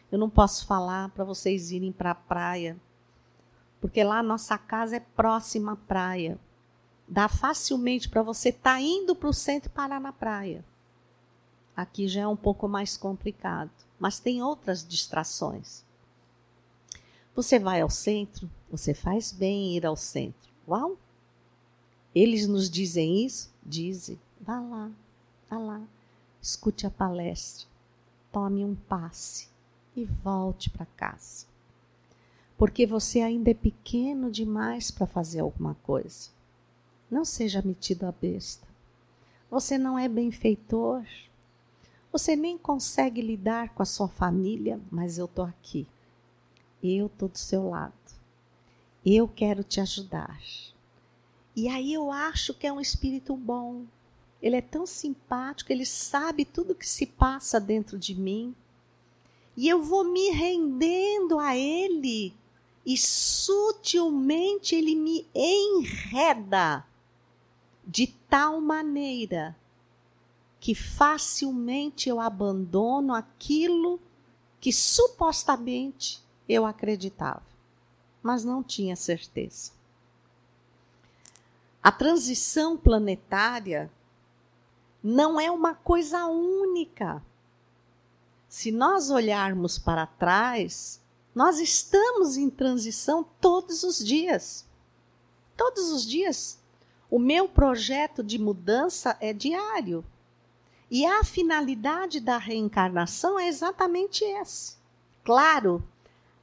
Eu 0.09 0.17
não 0.17 0.29
posso 0.29 0.65
falar 0.65 1.09
para 1.09 1.25
vocês 1.25 1.71
irem 1.71 1.91
para 1.91 2.11
a 2.11 2.15
praia, 2.15 2.77
porque 3.81 4.01
lá 4.01 4.23
nossa 4.23 4.57
casa 4.57 4.95
é 4.95 5.01
próxima 5.01 5.73
à 5.73 5.75
praia. 5.75 6.39
Dá 7.07 7.27
facilmente 7.27 8.09
para 8.09 8.21
você 8.21 8.49
estar 8.49 8.75
tá 8.75 8.81
indo 8.81 9.15
para 9.15 9.29
o 9.29 9.33
centro 9.33 9.69
e 9.69 9.73
parar 9.73 9.99
na 9.99 10.13
praia. 10.13 10.63
Aqui 11.75 12.07
já 12.07 12.21
é 12.21 12.27
um 12.27 12.35
pouco 12.35 12.67
mais 12.67 12.95
complicado, 12.95 13.71
mas 13.99 14.19
tem 14.19 14.43
outras 14.43 14.87
distrações. 14.87 15.83
Você 17.35 17.57
vai 17.57 17.81
ao 17.81 17.89
centro, 17.89 18.49
você 18.69 18.93
faz 18.93 19.31
bem 19.31 19.75
ir 19.75 19.85
ao 19.85 19.95
centro. 19.95 20.51
Uau! 20.67 20.97
Eles 22.13 22.47
nos 22.47 22.69
dizem 22.69 23.25
isso? 23.25 23.51
Dizem. 23.65 24.19
Vá 24.39 24.59
lá, 24.59 24.91
vá 25.49 25.57
lá, 25.57 25.81
escute 26.41 26.85
a 26.85 26.91
palestra, 26.91 27.65
tome 28.31 28.63
um 28.63 28.75
passe 28.75 29.47
e 29.95 30.03
volte 30.03 30.69
para 30.69 30.85
casa. 30.85 31.45
Porque 32.57 32.85
você 32.85 33.21
ainda 33.21 33.51
é 33.51 33.53
pequeno 33.53 34.29
demais 34.29 34.91
para 34.91 35.07
fazer 35.07 35.39
alguma 35.39 35.75
coisa. 35.75 36.32
Não 37.13 37.23
seja 37.23 37.61
metido 37.63 38.07
a 38.07 38.11
besta. 38.11 38.67
Você 39.51 39.77
não 39.77 39.99
é 39.99 40.09
benfeitor. 40.09 41.05
Você 42.11 42.35
nem 42.35 42.57
consegue 42.57 43.21
lidar 43.21 43.75
com 43.75 43.83
a 43.83 43.85
sua 43.85 44.07
família, 44.07 44.81
mas 44.89 45.19
eu 45.19 45.25
estou 45.25 45.45
aqui. 45.45 45.87
Eu 46.81 47.05
estou 47.05 47.29
do 47.29 47.37
seu 47.37 47.69
lado. 47.69 47.93
Eu 49.05 49.27
quero 49.27 49.63
te 49.63 49.79
ajudar. 49.79 50.41
E 51.55 51.69
aí 51.69 51.93
eu 51.93 52.11
acho 52.11 52.51
que 52.51 52.65
é 52.65 52.73
um 52.73 52.81
espírito 52.81 53.37
bom. 53.37 53.85
Ele 54.41 54.55
é 54.55 54.61
tão 54.61 54.87
simpático, 54.87 55.71
ele 55.71 55.85
sabe 55.85 56.43
tudo 56.43 56.73
que 56.73 56.89
se 56.89 57.05
passa 57.05 57.59
dentro 57.59 57.99
de 57.99 58.15
mim. 58.15 58.55
E 59.55 59.69
eu 59.69 59.83
vou 59.83 60.03
me 60.03 60.31
rendendo 60.31 61.37
a 61.37 61.55
ele. 61.55 62.33
E 62.83 62.97
sutilmente 62.97 64.73
ele 64.73 64.95
me 64.95 65.27
enreda 65.35 66.83
de 67.85 68.07
tal 68.07 68.61
maneira 68.61 69.55
que 70.59 70.73
facilmente 70.73 72.07
eu 72.07 72.19
abandono 72.19 73.13
aquilo 73.13 73.99
que 74.59 74.71
supostamente 74.71 76.23
eu 76.47 76.65
acreditava, 76.65 77.43
mas 78.21 78.45
não 78.45 78.63
tinha 78.63 78.95
certeza. 78.95 79.71
A 81.81 81.91
transição 81.91 82.77
planetária 82.77 83.91
não 85.03 85.37
é 85.37 85.51
uma 85.51 85.75
coisa 85.75 86.25
única. 86.27 87.21
Se 88.47 88.71
nós 88.71 89.09
olharmos 89.09 89.77
para 89.77 90.07
trás, 90.07 91.01
nós 91.35 91.59
estamos 91.59 92.37
em 92.37 92.49
transição 92.49 93.25
todos 93.41 93.83
os 93.83 93.97
dias. 93.97 94.65
Todos 95.57 95.91
os 95.91 96.05
dias. 96.05 96.62
O 97.13 97.19
meu 97.19 97.47
projeto 97.47 98.23
de 98.23 98.39
mudança 98.39 99.15
é 99.21 99.31
diário. 99.31 100.03
E 100.89 101.05
a 101.05 101.23
finalidade 101.23 102.19
da 102.19 102.39
reencarnação 102.39 103.37
é 103.37 103.47
exatamente 103.47 104.25
essa. 104.25 104.77
Claro, 105.23 105.87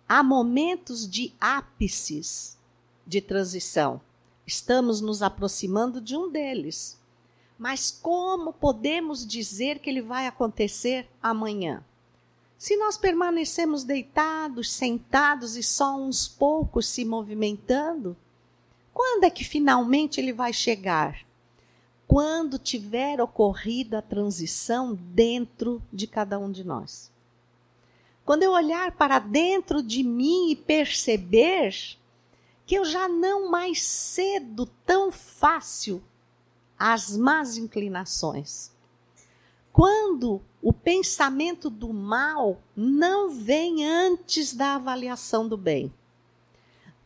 há 0.08 0.22
momentos 0.22 1.10
de 1.10 1.34
ápices 1.40 2.56
de 3.04 3.20
transição. 3.20 4.00
Estamos 4.46 5.00
nos 5.00 5.22
aproximando 5.22 6.00
de 6.00 6.16
um 6.16 6.30
deles. 6.30 6.96
Mas 7.58 7.90
como 7.90 8.52
podemos 8.52 9.26
dizer 9.26 9.80
que 9.80 9.90
ele 9.90 10.00
vai 10.00 10.28
acontecer 10.28 11.08
amanhã? 11.20 11.84
Se 12.56 12.76
nós 12.76 12.96
permanecemos 12.96 13.82
deitados, 13.82 14.70
sentados 14.70 15.56
e 15.56 15.64
só 15.64 15.96
uns 15.96 16.28
poucos 16.28 16.86
se 16.86 17.04
movimentando, 17.04 18.16
quando 18.92 19.24
é 19.24 19.30
que 19.30 19.44
finalmente 19.44 20.20
ele 20.20 20.32
vai 20.32 20.52
chegar? 20.52 21.24
Quando 22.06 22.58
tiver 22.58 23.20
ocorrido 23.20 23.96
a 23.96 24.02
transição 24.02 24.94
dentro 24.94 25.82
de 25.92 26.06
cada 26.06 26.38
um 26.38 26.50
de 26.50 26.64
nós. 26.64 27.10
Quando 28.24 28.42
eu 28.42 28.52
olhar 28.52 28.92
para 28.92 29.18
dentro 29.18 29.82
de 29.82 30.02
mim 30.02 30.50
e 30.50 30.56
perceber 30.56 31.74
que 32.66 32.74
eu 32.76 32.84
já 32.84 33.08
não 33.08 33.50
mais 33.50 33.82
cedo 33.82 34.66
tão 34.86 35.10
fácil 35.10 36.02
às 36.78 37.16
más 37.16 37.56
inclinações. 37.56 38.70
Quando 39.72 40.40
o 40.62 40.72
pensamento 40.72 41.68
do 41.68 41.92
mal 41.92 42.60
não 42.76 43.30
vem 43.30 43.84
antes 43.86 44.54
da 44.54 44.74
avaliação 44.74 45.48
do 45.48 45.56
bem. 45.56 45.92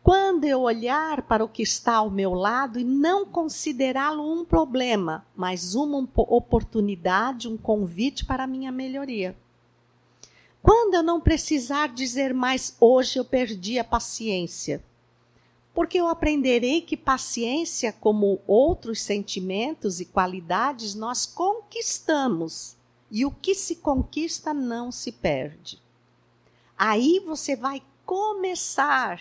Quando 0.04 0.44
eu 0.44 0.60
olhar 0.60 1.22
para 1.22 1.42
o 1.42 1.48
que 1.48 1.62
está 1.62 1.94
ao 1.94 2.10
meu 2.10 2.34
lado 2.34 2.78
e 2.78 2.84
não 2.84 3.24
considerá-lo 3.24 4.22
um 4.22 4.44
problema, 4.44 5.26
mas 5.34 5.74
uma 5.74 6.06
oportunidade, 6.14 7.48
um 7.48 7.56
convite 7.56 8.22
para 8.26 8.44
a 8.44 8.46
minha 8.46 8.70
melhoria. 8.70 9.34
Quando 10.62 10.92
eu 10.92 11.02
não 11.02 11.22
precisar 11.22 11.88
dizer 11.88 12.34
mais 12.34 12.76
hoje 12.78 13.18
eu 13.18 13.24
perdi 13.24 13.78
a 13.78 13.84
paciência, 13.84 14.84
porque 15.72 15.98
eu 15.98 16.06
aprenderei 16.06 16.82
que 16.82 16.98
paciência, 16.98 17.90
como 17.90 18.42
outros 18.46 19.00
sentimentos 19.00 20.00
e 20.00 20.04
qualidades, 20.04 20.94
nós 20.94 21.24
conquistamos, 21.24 22.76
e 23.10 23.24
o 23.24 23.30
que 23.30 23.54
se 23.54 23.76
conquista 23.76 24.52
não 24.52 24.92
se 24.92 25.12
perde. 25.12 25.80
Aí 26.76 27.22
você 27.24 27.56
vai 27.56 27.82
começar 28.04 29.18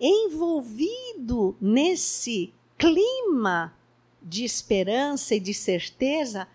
envolvido 0.00 1.56
nesse 1.60 2.52
clima 2.76 3.74
de 4.22 4.44
esperança 4.44 5.34
e 5.34 5.40
de 5.40 5.54
certeza, 5.54 6.48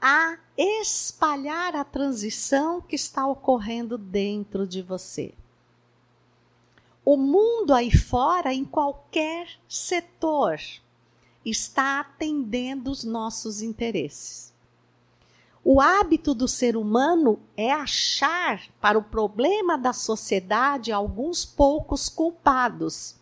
a 0.00 0.38
espalhar 0.56 1.76
a 1.76 1.84
transição 1.84 2.80
que 2.80 2.96
está 2.96 3.26
ocorrendo 3.26 3.98
dentro 3.98 4.66
de 4.66 4.80
você. 4.80 5.34
O 7.04 7.16
mundo 7.16 7.74
aí 7.74 7.90
fora, 7.90 8.52
em 8.52 8.64
qualquer 8.64 9.48
setor, 9.68 10.58
está 11.44 12.00
atendendo 12.00 12.90
os 12.90 13.04
nossos 13.04 13.62
interesses. 13.62 14.52
O 15.62 15.80
hábito 15.80 16.34
do 16.34 16.48
ser 16.48 16.76
humano 16.76 17.38
é 17.56 17.70
achar 17.70 18.62
para 18.80 18.98
o 18.98 19.02
problema 19.02 19.76
da 19.76 19.92
sociedade 19.92 20.90
alguns 20.90 21.44
poucos 21.44 22.08
culpados. 22.08 23.16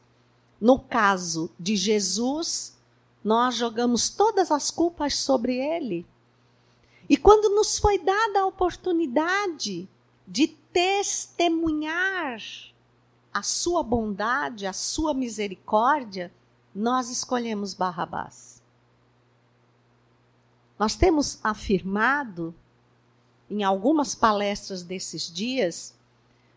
No 0.61 0.79
caso 0.79 1.51
de 1.59 1.75
Jesus, 1.75 2.77
nós 3.25 3.57
jogamos 3.57 4.09
todas 4.09 4.53
as 4.53 4.71
culpas 4.71 5.15
sobre 5.15 5.57
ele. 5.57 6.07
E 7.09 7.17
quando 7.17 7.55
nos 7.55 7.79
foi 7.79 7.99
dada 7.99 8.41
a 8.41 8.47
oportunidade 8.47 9.89
de 10.27 10.47
testemunhar 10.47 12.41
a 13.33 13.43
sua 13.43 13.83
bondade, 13.83 14.67
a 14.67 14.73
sua 14.73 15.13
misericórdia, 15.13 16.33
nós 16.75 17.11
escolhemos 17.11 17.75
Barrabás. 17.75 18.58
Nós 20.79 20.95
temos 20.95 21.41
afirmado, 21.43 22.55
em 23.51 23.65
algumas 23.65 24.15
palestras 24.15 24.83
desses 24.83 25.33
dias, 25.33 25.95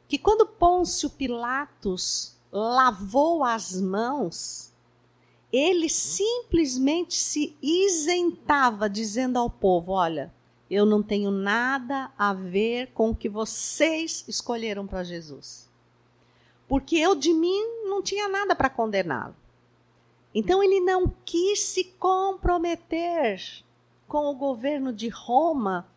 que 0.08 0.18
quando 0.18 0.46
Pôncio 0.46 1.10
Pilatos 1.10 2.36
lavou 2.52 3.44
as 3.44 3.80
mãos, 3.82 4.72
ele 5.52 5.90
simplesmente 5.90 7.16
se 7.16 7.58
isentava, 7.62 8.90
dizendo 8.90 9.40
ao 9.40 9.50
povo: 9.50 9.94
Olha, 9.94 10.34
eu 10.70 10.86
não 10.86 11.02
tenho 11.02 11.32
nada 11.32 12.12
a 12.18 12.34
ver 12.34 12.92
com 12.94 13.10
o 13.10 13.16
que 13.16 13.28
vocês 13.28 14.24
escolheram 14.28 14.86
para 14.86 15.04
Jesus. 15.04 15.70
Porque 16.68 16.96
eu 16.96 17.16
de 17.16 17.34
mim 17.34 17.62
não 17.86 18.02
tinha 18.02 18.30
nada 18.30 18.56
para 18.56 18.70
condená-lo. 18.70 19.36
Então 20.34 20.64
ele 20.64 20.80
não 20.80 21.14
quis 21.26 21.62
se 21.62 21.84
comprometer 21.84 23.66
com 24.12 24.30
o 24.30 24.36
governo 24.36 24.92
de 24.92 25.08
Roma, 25.08 25.88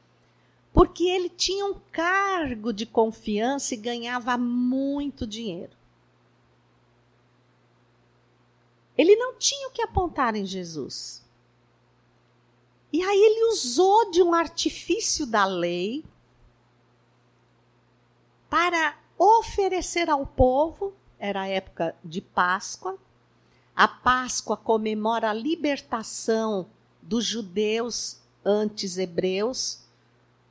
porque 0.73 1.03
ele 1.03 1.29
tinha 1.29 1.67
um 1.67 1.75
cargo 1.91 2.73
de 2.73 2.87
confiança 2.87 3.75
e 3.75 3.77
ganhava 3.77 4.39
muito 4.39 5.27
dinheiro. 5.27 5.77
Ele 8.97 9.17
não 9.17 9.35
tinha 9.35 9.67
o 9.67 9.73
que 9.73 9.83
apontar 9.83 10.37
em 10.37 10.47
Jesus. 10.47 11.25
E 12.93 13.03
aí 13.03 13.19
ele 13.19 13.47
usou 13.47 14.09
de 14.13 14.23
um 14.23 14.33
artifício 14.33 15.27
da 15.27 15.45
lei 15.45 16.05
para 18.49 18.97
oferecer 19.19 20.09
ao 20.09 20.25
povo, 20.25 20.95
era 21.19 21.41
a 21.41 21.49
época 21.49 21.97
de 22.05 22.21
Páscoa. 22.21 22.97
A 23.75 23.89
Páscoa 23.89 24.57
comemora 24.57 25.31
a 25.31 25.35
libertação 25.35 26.71
dos 27.05 27.25
judeus 27.25 28.19
antes 28.45 28.99
hebreus 28.99 29.85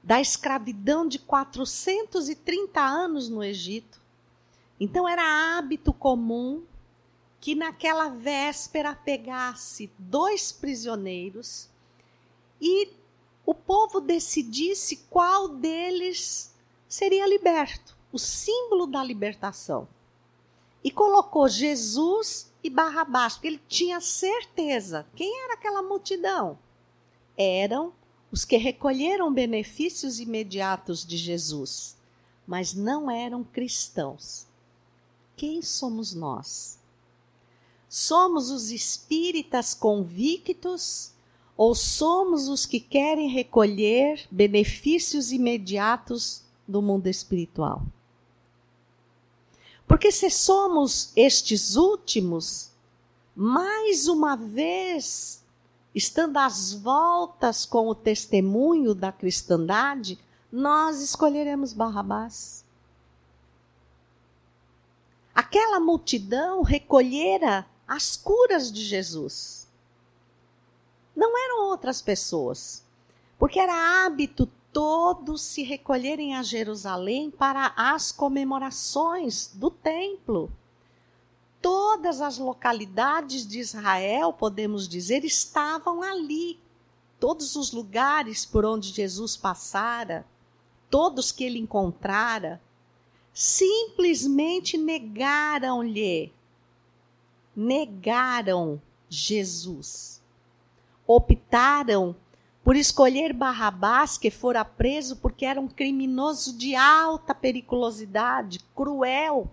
da 0.04 0.20
escravidão 0.20 1.08
de 1.08 1.18
430 1.18 2.82
anos 2.82 3.30
no 3.30 3.44
Egito. 3.44 4.02
Então 4.80 5.08
era 5.08 5.58
hábito 5.58 5.94
comum 5.94 6.63
que 7.39 7.56
naquela 7.56 8.10
véspera 8.10 8.96
pegasse 8.96 9.92
dois 9.98 10.52
prisioneiros 10.52 11.70
e 12.62 12.89
o 13.46 13.54
povo 13.54 14.00
decidisse 14.00 15.06
qual 15.10 15.50
deles 15.50 16.54
seria 16.88 17.28
liberto, 17.28 17.98
o 18.12 18.20
símbolo 18.20 18.88
da 18.88 19.04
libertação. 19.04 19.88
E 20.84 20.92
colocou 20.92 21.50
Jesus 21.50 22.53
e 22.63 22.69
Barrabás, 22.69 23.34
porque 23.34 23.47
ele 23.47 23.62
tinha 23.67 23.99
certeza. 23.99 25.06
Quem 25.15 25.43
era 25.43 25.56
aquela 25.56 25.82
multidão? 25.82 26.58
Eram 27.38 27.93
os 28.32 28.45
que 28.45 28.58
recolheram 28.58 29.32
benefícios 29.34 30.19
imediatos 30.19 31.06
de 31.06 31.17
Jesus, 31.17 31.97
mas 32.47 32.73
não 32.73 33.12
eram 33.12 33.43
cristãos. 33.43 34.47
Quem 35.36 35.62
somos 35.62 36.13
nós? 36.13 36.80
Somos 37.89 38.49
os 38.49 38.71
espíritas 38.71 39.73
convictos 39.73 41.12
ou 41.56 41.76
somos 41.76 42.47
os 42.47 42.65
que 42.65 42.80
querem 42.80 43.30
recolher 43.30 44.26
benefícios 44.32 45.32
imediatos 45.32 46.43
do 46.67 46.82
mundo 46.82 47.08
espiritual? 47.08 47.86
Porque 49.94 50.12
se 50.12 50.28
somos 50.32 51.14
estes 51.16 51.76
últimos, 51.76 52.72
mais 53.36 54.08
uma 54.08 54.36
vez, 54.36 55.46
estando 55.94 56.38
às 56.38 56.74
voltas 56.74 57.64
com 57.64 57.88
o 57.88 57.94
testemunho 57.94 58.96
da 58.96 59.12
cristandade, 59.12 60.18
nós 60.52 61.00
escolheremos 61.00 61.74
Barrabás. 61.74 62.66
Aquela 65.32 65.80
multidão 65.80 66.64
recolhera 66.64 67.64
as 67.88 68.18
curas 68.18 68.72
de 68.72 68.84
Jesus. 68.84 69.68
Não 71.16 71.38
eram 71.38 71.70
outras 71.70 72.02
pessoas, 72.02 72.84
porque 73.38 73.60
era 73.60 74.08
hábito 74.08 74.50
todos 74.74 75.44
se 75.44 75.62
recolherem 75.62 76.36
a 76.36 76.42
Jerusalém 76.42 77.30
para 77.30 77.72
as 77.78 78.12
comemorações 78.12 79.52
do 79.54 79.70
templo. 79.70 80.52
Todas 81.62 82.20
as 82.20 82.40
localidades 82.40 83.48
de 83.48 83.60
Israel, 83.60 84.34
podemos 84.34 84.88
dizer, 84.88 85.24
estavam 85.24 86.02
ali. 86.02 86.60
Todos 87.20 87.56
os 87.56 87.72
lugares 87.72 88.46
por 88.46 88.66
onde 88.66 88.90
Jesus 88.90 89.38
passara, 89.38 90.26
todos 90.90 91.32
que 91.32 91.44
ele 91.46 91.60
encontrara, 91.60 92.62
simplesmente 93.32 94.78
negaram-lhe 94.78 96.34
negaram 97.56 98.82
Jesus. 99.08 100.22
Optaram 101.06 102.16
por 102.63 102.76
escolher 102.78 103.34
Barrabás, 103.34 104.17
que 104.17 104.32
fora 104.32 104.63
preso 104.63 105.17
porque 105.17 105.45
era 105.45 105.60
um 105.60 105.67
criminoso 105.67 106.58
de 106.58 106.76
alta 106.76 107.36
periculosidade, 107.36 108.60
cruel. 108.73 109.52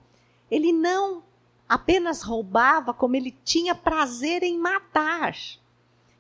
Ele 0.49 0.73
não 0.73 1.23
apenas 1.69 2.23
roubava, 2.23 2.95
como 2.95 3.17
ele 3.17 3.33
tinha 3.45 3.75
prazer 3.75 4.43
em 4.43 4.57
matar. 4.57 5.37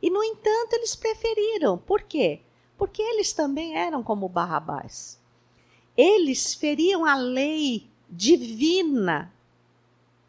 E, 0.02 0.10
no 0.10 0.22
entanto, 0.24 0.72
eles 0.72 0.96
preferiram. 0.96 1.78
Por 1.78 2.02
quê? 2.02 2.40
Porque 2.76 3.02
eles 3.02 3.32
também 3.32 3.76
eram 3.76 4.02
como 4.02 4.28
Barrabás. 4.28 5.20
Eles 5.96 6.54
feriam 6.54 7.04
a 7.04 7.14
lei 7.14 7.88
divina 8.08 9.32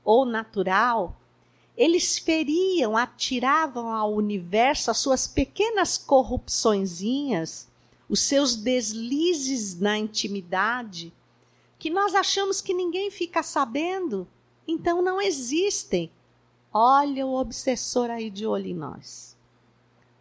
ou 0.03 0.25
natural 0.25 1.20
eles 1.75 2.17
feriam, 2.17 2.97
atiravam 2.97 3.89
ao 3.89 4.13
universo 4.13 4.91
as 4.91 4.97
suas 4.97 5.27
pequenas 5.27 5.97
corrupçõezinhas, 5.97 7.69
os 8.09 8.21
seus 8.21 8.55
deslizes 8.55 9.79
na 9.79 9.97
intimidade, 9.97 11.13
que 11.79 11.89
nós 11.89 12.13
achamos 12.13 12.61
que 12.61 12.73
ninguém 12.73 13.09
fica 13.09 13.41
sabendo, 13.41 14.27
então 14.67 15.01
não 15.01 15.21
existem. 15.21 16.11
Olha 16.73 17.25
o 17.25 17.33
obsessor 17.33 18.09
aí 18.09 18.29
de 18.29 18.45
olho 18.45 18.67
em 18.67 18.75
nós. 18.75 19.35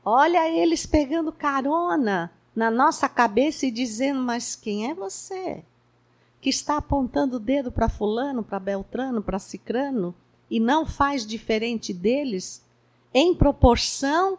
Olha 0.05 0.49
eles 0.49 0.87
pegando 0.87 1.31
carona 1.31 2.33
na 2.55 2.71
nossa 2.71 3.09
cabeça 3.09 3.67
e 3.67 3.71
dizendo: 3.71 4.21
Mas 4.21 4.57
quem 4.57 4.91
é 4.91 4.95
você? 4.95 5.63
Que 6.41 6.49
está 6.49 6.79
apontando 6.79 7.37
o 7.37 7.41
dedo 7.41 7.71
para 7.71 7.89
Fulano, 7.89 8.43
para 8.43 8.59
Beltrano, 8.59 9.23
para 9.23 9.39
Cicrano? 9.39 10.15
E 10.51 10.59
não 10.59 10.85
faz 10.85 11.25
diferente 11.25 11.95
deles 11.95 12.65
em 13.15 13.35
proporção 13.35 14.39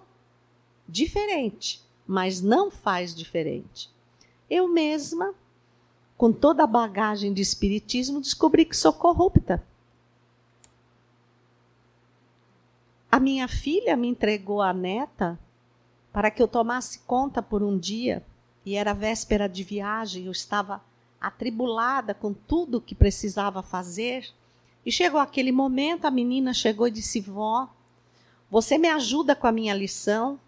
diferente, 0.87 1.81
mas 2.05 2.41
não 2.41 2.69
faz 2.69 3.15
diferente. 3.15 3.89
Eu 4.49 4.67
mesma, 4.67 5.33
com 6.17 6.31
toda 6.33 6.63
a 6.63 6.67
bagagem 6.67 7.33
de 7.33 7.41
espiritismo, 7.41 8.19
descobri 8.19 8.65
que 8.65 8.75
sou 8.75 8.91
corrupta. 8.91 9.65
A 13.09 13.19
minha 13.19 13.47
filha 13.47 13.95
me 13.95 14.07
entregou 14.07 14.61
a 14.61 14.73
neta 14.73 15.39
para 16.11 16.29
que 16.29 16.41
eu 16.41 16.47
tomasse 16.47 16.99
conta 16.99 17.41
por 17.41 17.63
um 17.63 17.77
dia, 17.77 18.25
e 18.65 18.75
era 18.75 18.93
véspera 18.93 19.47
de 19.47 19.63
viagem, 19.63 20.25
eu 20.25 20.31
estava 20.31 20.81
atribulada 21.19 22.13
com 22.13 22.33
tudo 22.33 22.77
o 22.77 22.81
que 22.81 22.95
precisava 22.95 23.61
fazer. 23.61 24.29
E 24.85 24.91
chegou 24.91 25.19
aquele 25.19 25.51
momento, 25.51 26.05
a 26.05 26.11
menina 26.11 26.53
chegou 26.53 26.87
e 26.87 26.91
disse: 26.91 27.19
Vó, 27.19 27.69
você 28.49 28.77
me 28.77 28.89
ajuda 28.89 29.35
com 29.35 29.47
a 29.47 29.51
minha 29.51 29.73
lição? 29.73 30.39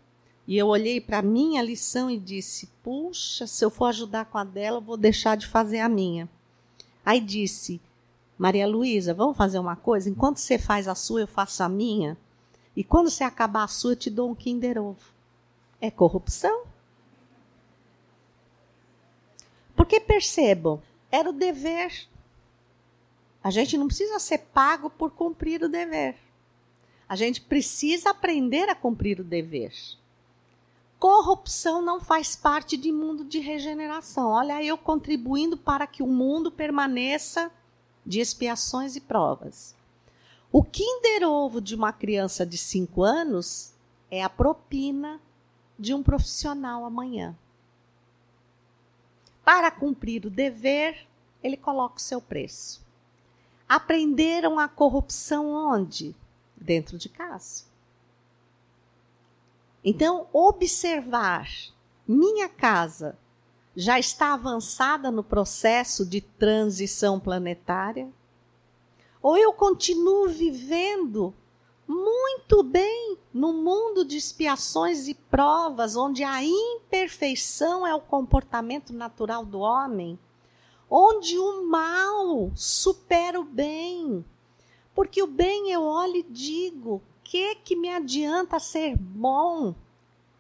E 0.48 0.58
eu 0.58 0.68
olhei 0.68 1.00
para 1.00 1.20
a 1.20 1.22
minha 1.22 1.62
lição 1.62 2.10
e 2.10 2.18
disse: 2.18 2.68
Puxa, 2.82 3.48
se 3.48 3.64
eu 3.64 3.70
for 3.70 3.86
ajudar 3.86 4.26
com 4.26 4.38
a 4.38 4.44
dela, 4.44 4.78
eu 4.78 4.82
vou 4.82 4.98
deixar 4.98 5.38
de 5.38 5.48
fazer 5.48 5.80
a 5.80 5.88
minha. 5.88 6.28
Aí 7.06 7.20
disse: 7.20 7.80
Maria 8.38 8.68
Luísa, 8.68 9.14
vamos 9.14 9.38
fazer 9.38 9.60
uma 9.60 9.76
coisa? 9.76 10.10
Enquanto 10.10 10.38
você 10.38 10.58
faz 10.58 10.88
a 10.88 10.96
sua, 10.96 11.22
eu 11.22 11.28
faço 11.28 11.64
a 11.64 11.70
minha. 11.70 12.18
E 12.76 12.84
quando 12.84 13.10
você 13.10 13.24
acabar 13.24 13.64
a 13.64 13.68
sua, 13.68 13.92
eu 13.92 13.96
te 13.96 14.10
dou 14.10 14.32
um 14.32 14.36
Kinder 14.36 14.82
Ovo. 14.82 15.14
É 15.80 15.92
corrupção? 15.92 16.64
Porque 19.76 20.00
percebam, 20.00 20.82
era 21.12 21.30
o 21.30 21.34
dever 21.34 22.08
a 23.44 23.52
gente 23.52 23.78
não 23.78 23.88
precisa 23.88 24.18
ser 24.20 24.38
pago 24.38 24.90
por 24.90 25.12
cumprir 25.12 25.62
o 25.62 25.68
dever. 25.68 26.18
A 27.10 27.16
gente 27.16 27.42
precisa 27.42 28.12
aprender 28.12 28.70
a 28.70 28.76
cumprir 28.76 29.20
o 29.20 29.24
dever. 29.24 29.74
Corrupção 30.98 31.82
não 31.82 32.00
faz 32.00 32.38
parte 32.38 32.78
de 32.78 32.90
mundo 32.90 33.26
de 33.26 33.40
regeneração. 33.40 34.30
Olha, 34.30 34.64
eu 34.64 34.78
contribuindo 34.78 35.58
para 35.58 35.86
que 35.86 36.02
o 36.02 36.08
mundo 36.08 36.50
permaneça 36.50 37.52
de 38.06 38.22
expiações 38.22 38.96
e 38.96 39.02
provas. 39.02 39.76
O 40.50 40.64
Kinder 40.64 41.28
Ovo 41.28 41.60
de 41.60 41.76
uma 41.76 41.92
criança 41.92 42.46
de 42.46 42.58
5 42.58 43.04
anos 43.04 43.74
é 44.10 44.24
a 44.24 44.30
propina 44.30 45.20
de 45.78 45.94
um 45.94 46.02
profissional 46.02 46.86
amanhã. 46.86 47.38
Para 49.44 49.70
cumprir 49.70 50.26
o 50.26 50.30
dever, 50.30 51.06
ele 51.44 51.58
coloca 51.58 51.98
o 51.98 52.02
seu 52.02 52.22
preço 52.22 52.83
aprenderam 53.68 54.60
a 54.60 54.68
corrupção 54.68 55.48
onde? 55.48 56.16
Dentro 56.56 56.98
de 56.98 57.10
casa. 57.10 57.66
Então, 59.84 60.28
observar 60.32 61.50
minha 62.08 62.48
casa 62.48 63.18
já 63.76 64.00
está 64.00 64.34
avançada 64.34 65.12
no 65.12 65.24
processo 65.24 66.06
de 66.06 66.22
transição 66.22 67.20
planetária? 67.20 68.10
Ou 69.22 69.38
eu 69.38 69.54
continuo 69.54 70.30
vivendo 70.30 71.34
muito 71.88 72.64
bem 72.64 73.18
no 73.34 73.52
mundo 73.52 74.06
de 74.06 74.18
expiações 74.18 75.08
e 75.08 75.14
provas, 75.14 75.96
onde 75.96 76.24
a 76.24 76.44
imperfeição 76.44 77.86
é 77.86 77.94
o 77.94 78.02
comportamento 78.02 78.94
natural 78.94 79.46
do 79.46 79.60
homem, 79.60 80.20
onde 80.96 81.40
o 81.40 81.68
mal 81.68 82.52
supera 82.56 83.40
o 83.40 83.44
bem? 83.44 84.24
Porque 84.94 85.24
o 85.24 85.28
bem 85.28 85.72
eu 85.72 85.82
olho 85.82 86.18
e 86.18 86.24
digo: 86.24 87.02
que 87.24 87.56
que 87.56 87.76
me 87.76 87.90
adianta 87.90 88.60
ser 88.60 88.96
bom? 88.96 89.74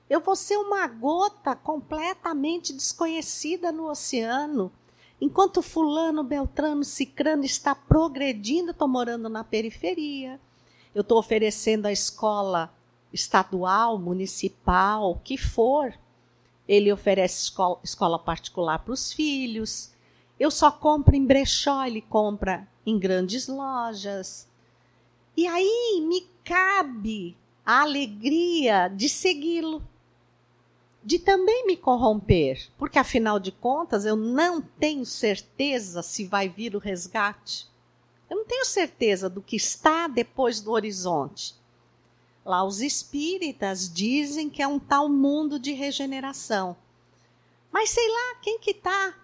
Eu 0.07 0.21
vou 0.21 0.35
ser 0.35 0.57
uma 0.57 0.85
gota 0.85 1.55
completamente 1.55 2.71
desconhecida 2.71 3.71
no 3.71 3.89
oceano. 3.89 4.71
Enquanto 5.19 5.63
fulano, 5.63 6.23
beltrano, 6.23 6.83
cicrano 6.83 7.43
está 7.43 7.73
progredindo, 7.73 8.71
estou 8.71 8.87
morando 8.87 9.27
na 9.29 9.43
periferia. 9.43 10.39
Eu 10.93 11.01
estou 11.01 11.17
oferecendo 11.17 11.87
a 11.87 11.91
escola 11.91 12.71
estadual, 13.11 13.97
municipal, 13.97 15.19
que 15.23 15.35
for. 15.35 15.97
Ele 16.67 16.93
oferece 16.93 17.45
escola, 17.45 17.79
escola 17.83 18.19
particular 18.19 18.79
para 18.79 18.93
os 18.93 19.11
filhos. 19.11 19.92
Eu 20.43 20.51
só 20.51 20.69
compro 20.69 21.15
em 21.15 21.25
brechó, 21.25 21.85
ele 21.85 22.01
compra 22.01 22.67
em 22.85 22.99
grandes 22.99 23.47
lojas. 23.47 24.45
E 25.37 25.47
aí 25.47 26.03
me 26.05 26.27
cabe 26.43 27.37
a 27.65 27.79
alegria 27.79 28.89
de 28.89 29.07
segui-lo, 29.07 29.81
de 31.01 31.17
também 31.17 31.65
me 31.65 31.77
corromper, 31.77 32.69
porque 32.77 32.99
afinal 32.99 33.39
de 33.39 33.53
contas 33.53 34.03
eu 34.03 34.17
não 34.17 34.61
tenho 34.61 35.05
certeza 35.05 36.03
se 36.03 36.25
vai 36.25 36.49
vir 36.49 36.75
o 36.75 36.79
resgate. 36.79 37.65
Eu 38.29 38.35
não 38.35 38.43
tenho 38.43 38.65
certeza 38.65 39.29
do 39.29 39.41
que 39.41 39.55
está 39.55 40.09
depois 40.09 40.59
do 40.59 40.73
horizonte. 40.73 41.55
Lá 42.43 42.65
os 42.65 42.81
espíritas 42.81 43.89
dizem 43.89 44.49
que 44.49 44.61
é 44.61 44.67
um 44.67 44.77
tal 44.77 45.07
mundo 45.07 45.57
de 45.57 45.71
regeneração. 45.71 46.75
Mas 47.71 47.91
sei 47.91 48.09
lá, 48.09 48.35
quem 48.41 48.59
que 48.59 48.71
está 48.71 49.22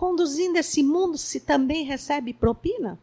conduzindo 0.00 0.56
esse 0.56 0.82
mundo 0.82 1.18
se 1.18 1.40
também 1.40 1.84
recebe 1.84 2.32
propina? 2.32 2.98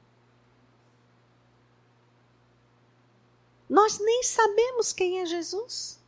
Nós 3.69 3.99
nem 3.99 4.23
sabemos 4.23 4.91
quem 4.91 5.19
é 5.19 5.25
Jesus. 5.27 6.01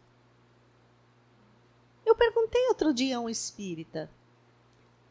Eu 2.04 2.15
perguntei 2.15 2.67
outro 2.69 2.91
dia 2.91 3.17
a 3.17 3.19
um 3.19 3.30
espírita: 3.30 4.10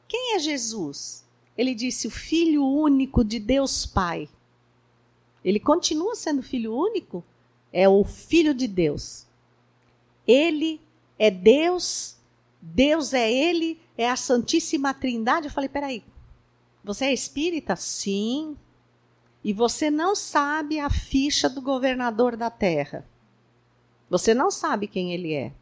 quem 0.08 0.34
é 0.34 0.40
Jesus? 0.40 1.24
Ele 1.56 1.76
disse: 1.76 2.08
o 2.08 2.10
Filho 2.10 2.66
único 2.66 3.22
de 3.22 3.38
Deus 3.38 3.86
Pai. 3.86 4.28
Ele 5.44 5.60
continua 5.60 6.16
sendo 6.16 6.42
filho 6.42 6.74
único? 6.74 7.22
É 7.72 7.88
o 7.88 8.02
Filho 8.02 8.52
de 8.52 8.66
Deus. 8.66 9.28
Ele 10.26 10.80
é 11.16 11.30
Deus, 11.30 12.16
Deus 12.60 13.14
é 13.14 13.32
Ele, 13.32 13.80
é 13.98 14.08
a 14.08 14.16
Santíssima 14.16 14.94
Trindade. 14.94 15.48
Eu 15.48 15.52
falei: 15.52 15.68
peraí, 15.68 16.04
você 16.84 17.06
é 17.06 17.12
espírita? 17.12 17.74
Sim. 17.76 18.56
E 19.42 19.52
você 19.52 19.90
não 19.90 20.14
sabe 20.14 20.78
a 20.78 20.88
ficha 20.88 21.48
do 21.48 21.61
governador 21.61 22.37
da 22.37 22.48
terra. 22.48 23.06
Você 24.08 24.32
não 24.32 24.50
sabe 24.50 24.87
quem 24.87 25.12
ele 25.12 25.34
é. 25.34 25.52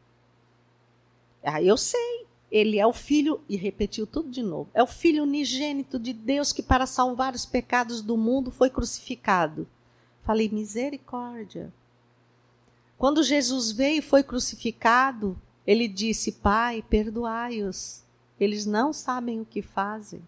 Ah, 1.42 1.62
eu 1.62 1.76
sei. 1.76 2.26
Ele 2.48 2.78
é 2.78 2.86
o 2.86 2.92
filho, 2.92 3.40
e 3.48 3.56
repetiu 3.56 4.06
tudo 4.06 4.30
de 4.30 4.40
novo, 4.40 4.70
é 4.72 4.80
o 4.80 4.86
filho 4.86 5.24
unigênito 5.24 5.98
de 5.98 6.12
Deus 6.12 6.52
que, 6.52 6.62
para 6.62 6.86
salvar 6.86 7.34
os 7.34 7.44
pecados 7.44 8.00
do 8.00 8.16
mundo, 8.16 8.52
foi 8.52 8.70
crucificado. 8.70 9.66
Falei, 10.22 10.48
misericórdia. 10.48 11.72
Quando 12.96 13.24
Jesus 13.24 13.72
veio 13.72 13.98
e 13.98 14.02
foi 14.02 14.22
crucificado, 14.22 15.36
ele 15.66 15.88
disse: 15.88 16.32
Pai, 16.32 16.84
perdoai-os. 16.88 18.05
Eles 18.38 18.66
não 18.66 18.92
sabem 18.92 19.40
o 19.40 19.46
que 19.46 19.62
fazem. 19.62 20.22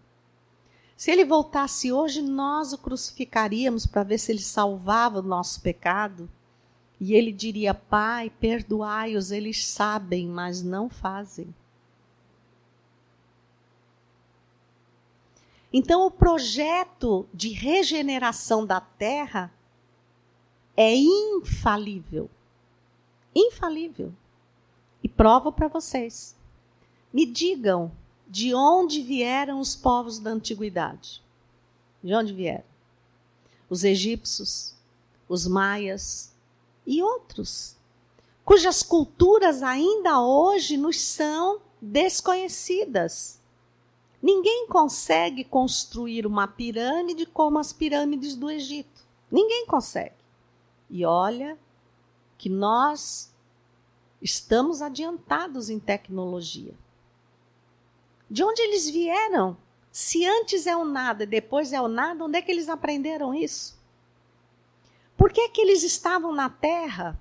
Se 0.97 1.11
ele 1.11 1.23
voltasse 1.23 1.91
hoje, 1.91 2.21
nós 2.21 2.73
o 2.73 2.77
crucificaríamos 2.77 3.85
para 3.85 4.03
ver 4.03 4.17
se 4.17 4.31
ele 4.31 4.41
salvava 4.41 5.19
o 5.19 5.23
nosso 5.23 5.61
pecado. 5.61 6.29
E 6.99 7.13
ele 7.13 7.31
diria: 7.31 7.73
Pai, 7.73 8.29
perdoai-os, 8.29 9.31
eles 9.31 9.65
sabem, 9.65 10.27
mas 10.27 10.61
não 10.61 10.89
fazem. 10.89 11.53
Então, 15.71 16.05
o 16.05 16.11
projeto 16.11 17.27
de 17.33 17.49
regeneração 17.49 18.65
da 18.65 18.81
terra 18.81 19.53
é 20.75 20.95
infalível. 20.95 22.29
Infalível. 23.35 24.11
E 25.03 25.07
provo 25.07 25.51
para 25.51 25.67
vocês. 25.67 26.35
Me 27.13 27.25
digam 27.25 27.91
de 28.27 28.53
onde 28.53 29.01
vieram 29.01 29.59
os 29.59 29.75
povos 29.75 30.19
da 30.19 30.29
antiguidade. 30.29 31.23
De 32.03 32.13
onde 32.13 32.33
vieram? 32.33 32.63
Os 33.69 33.83
egípcios, 33.83 34.75
os 35.27 35.47
maias 35.47 36.33
e 36.85 37.01
outros, 37.01 37.75
cujas 38.45 38.81
culturas 38.83 39.61
ainda 39.61 40.21
hoje 40.21 40.77
nos 40.77 40.99
são 41.01 41.61
desconhecidas. 41.81 43.39
Ninguém 44.21 44.67
consegue 44.67 45.43
construir 45.43 46.27
uma 46.27 46.47
pirâmide 46.47 47.25
como 47.25 47.57
as 47.57 47.71
pirâmides 47.71 48.35
do 48.35 48.49
Egito. 48.49 49.07
Ninguém 49.31 49.65
consegue. 49.65 50.15
E 50.89 51.05
olha 51.05 51.57
que 52.37 52.49
nós 52.49 53.31
estamos 54.21 54.81
adiantados 54.81 55.69
em 55.69 55.79
tecnologia. 55.79 56.73
De 58.29 58.43
onde 58.43 58.61
eles 58.61 58.89
vieram? 58.89 59.57
Se 59.91 60.25
antes 60.25 60.67
é 60.67 60.75
o 60.75 60.85
nada 60.85 61.23
e 61.23 61.27
depois 61.27 61.73
é 61.73 61.81
o 61.81 61.87
nada, 61.87 62.23
onde 62.23 62.37
é 62.37 62.41
que 62.41 62.51
eles 62.51 62.69
aprenderam 62.69 63.33
isso? 63.33 63.77
Por 65.17 65.31
que, 65.31 65.49
que 65.49 65.61
eles 65.61 65.83
estavam 65.83 66.33
na 66.33 66.49
terra? 66.49 67.19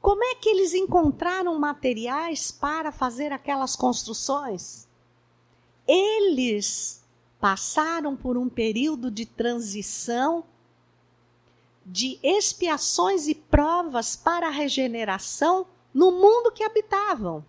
Como 0.00 0.22
é 0.22 0.34
que 0.34 0.50
eles 0.50 0.74
encontraram 0.74 1.58
materiais 1.58 2.50
para 2.50 2.92
fazer 2.92 3.32
aquelas 3.32 3.74
construções? 3.74 4.86
Eles 5.86 7.02
passaram 7.40 8.14
por 8.14 8.36
um 8.36 8.48
período 8.48 9.10
de 9.10 9.24
transição, 9.24 10.44
de 11.86 12.18
expiações 12.22 13.28
e 13.28 13.34
provas 13.34 14.16
para 14.16 14.48
a 14.48 14.50
regeneração 14.50 15.66
no 15.92 16.10
mundo 16.10 16.52
que 16.52 16.64
habitavam. 16.64 17.44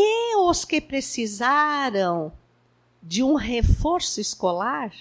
E 0.00 0.36
os 0.36 0.64
que 0.64 0.80
precisaram 0.80 2.32
de 3.02 3.20
um 3.20 3.34
reforço 3.34 4.20
escolar, 4.20 4.92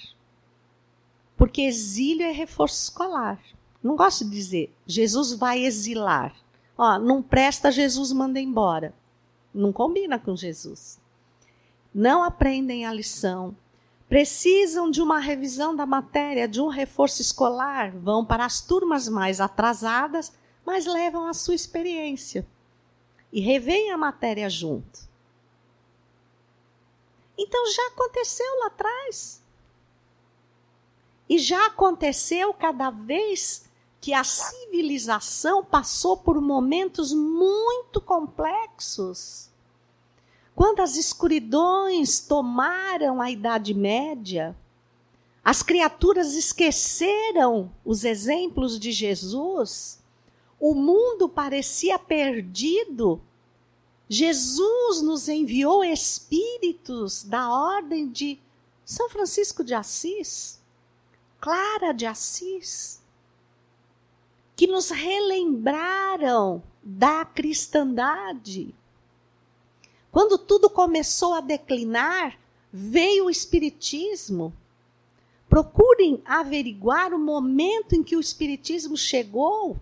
porque 1.38 1.62
exílio 1.62 2.26
é 2.26 2.32
reforço 2.32 2.86
escolar. 2.86 3.40
Não 3.84 3.96
gosto 3.96 4.26
de 4.26 4.32
dizer, 4.32 4.76
Jesus 4.88 5.34
vai 5.34 5.64
exilar. 5.64 6.36
Ó, 6.76 6.98
não 6.98 7.22
presta, 7.22 7.70
Jesus 7.70 8.12
manda 8.12 8.40
embora. 8.40 8.92
Não 9.54 9.72
combina 9.72 10.18
com 10.18 10.36
Jesus. 10.36 11.00
Não 11.94 12.24
aprendem 12.24 12.84
a 12.84 12.92
lição. 12.92 13.56
Precisam 14.10 14.90
de 14.90 15.00
uma 15.00 15.20
revisão 15.20 15.76
da 15.76 15.86
matéria, 15.86 16.48
de 16.48 16.60
um 16.60 16.70
reforço 16.70 17.22
escolar. 17.22 17.92
Vão 17.92 18.26
para 18.26 18.46
as 18.46 18.62
turmas 18.62 19.08
mais 19.08 19.40
atrasadas, 19.40 20.34
mas 20.66 20.88
levam 20.88 21.28
a 21.28 21.36
sua 21.36 21.54
experiência 21.54 22.48
e 23.32 23.42
revêem 23.42 23.92
a 23.92 23.98
matéria 23.98 24.50
junto. 24.50 25.08
Então 27.38 27.72
já 27.72 27.88
aconteceu 27.88 28.60
lá 28.60 28.68
atrás. 28.68 29.42
E 31.30 31.38
já 31.38 31.68
aconteceu 31.68 32.54
cada 32.54 32.90
vez 32.90 33.70
que 34.00 34.14
a 34.14 34.24
civilização 34.24 35.64
passou 35.64 36.18
por 36.18 36.40
momentos 36.40 37.14
muito 37.14 38.00
complexos. 38.00 39.50
Quando 40.56 40.80
as 40.80 40.96
escuridões 40.96 42.20
tomaram 42.22 43.22
a 43.22 43.30
Idade 43.30 43.74
Média, 43.74 44.56
as 45.44 45.62
criaturas 45.62 46.34
esqueceram 46.34 47.72
os 47.86 48.04
exemplos 48.04 48.80
de 48.80 48.92
Jesus 48.92 50.02
o 50.60 50.74
mundo 50.74 51.30
parecia 51.30 52.00
perdido, 52.00 53.22
Jesus 54.10 55.02
nos 55.02 55.28
enviou 55.28 55.84
espíritos 55.84 57.24
da 57.24 57.50
ordem 57.52 58.10
de 58.10 58.40
São 58.86 59.10
Francisco 59.10 59.64
de 59.64 59.74
Assis, 59.74 60.62
Clara 61.42 61.94
de 61.94 62.06
Assis, 62.06 63.02
que 64.56 64.66
nos 64.66 64.90
relembraram 64.90 66.64
da 66.82 67.26
cristandade. 67.26 68.74
Quando 70.10 70.38
tudo 70.38 70.70
começou 70.70 71.34
a 71.34 71.42
declinar, 71.42 72.40
veio 72.72 73.26
o 73.26 73.30
Espiritismo. 73.30 74.54
Procurem 75.50 76.22
averiguar 76.26 77.14
o 77.14 77.20
momento 77.20 77.94
em 77.94 78.02
que 78.02 78.16
o 78.16 78.20
Espiritismo 78.20 78.98
chegou. 78.98 79.78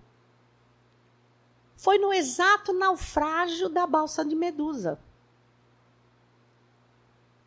Foi 1.86 2.00
no 2.00 2.12
exato 2.12 2.74
naufrágio 2.74 3.70
da 3.70 3.86
balsa 3.86 4.26
de 4.26 4.36
Medusa. 4.36 5.00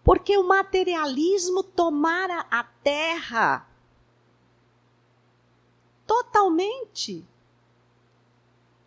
Porque 0.05 0.39
o 0.39 0.47
materialismo 0.47 1.65
tomara 1.65 2.47
a 2.49 2.63
terra 2.63 3.69
totalmente. 6.07 7.27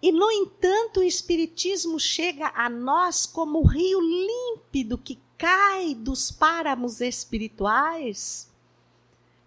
E, 0.01 0.09
no 0.13 0.31
entanto, 0.31 1.01
o 1.01 1.03
Espiritismo 1.03 1.99
chega 1.99 2.53
a 2.55 2.69
nós 2.69 3.25
como 3.25 3.59
o 3.59 3.67
rio 3.67 3.99
límpido 3.99 4.97
que 4.97 5.19
cai 5.37 5.93
dos 5.93 6.31
páramos 6.31 7.01
espirituais, 7.01 8.49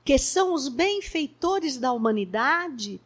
que 0.04 0.18
são 0.18 0.52
os 0.52 0.68
benfeitores 0.68 1.78
da 1.78 1.92
humanidade, 1.92 3.00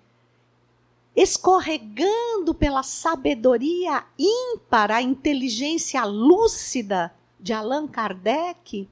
escorregando 1.21 2.55
pela 2.55 2.85
sabedoria 2.85 4.05
ímpar, 4.17 4.93
a 4.93 5.03
inteligência 5.03 6.05
lúcida 6.05 7.13
de 7.41 7.53
Allan 7.53 7.89
Kardec, 7.89 8.89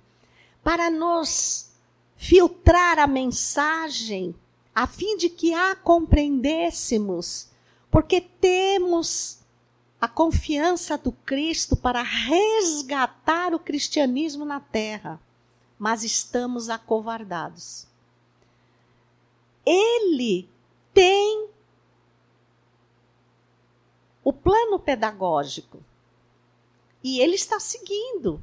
para 0.63 0.91
nos 0.91 1.71
filtrar 2.17 2.99
a 2.99 3.07
mensagem, 3.07 4.35
a 4.75 4.89
fim 4.89 5.17
de 5.17 5.29
que 5.29 5.55
a 5.55 5.77
compreendêssemos 5.77 7.49
porque 7.91 8.21
temos 8.21 9.39
a 10.01 10.09
confiança 10.09 10.99
do 10.99 11.13
Cristo 11.13 11.77
para 11.77 12.03
resgatar 12.03 13.55
o 13.55 13.59
cristianismo 13.59 14.45
na 14.45 14.59
terra, 14.59 15.21
mas 15.79 16.03
estamos 16.03 16.69
acovardados. 16.69 17.87
Ele 19.65 20.49
tem 20.93 21.49
o 24.27 24.33
plano 24.33 24.77
pedagógico 24.77 25.79
e 27.01 27.21
ele 27.21 27.37
está 27.37 27.61
seguindo. 27.61 28.43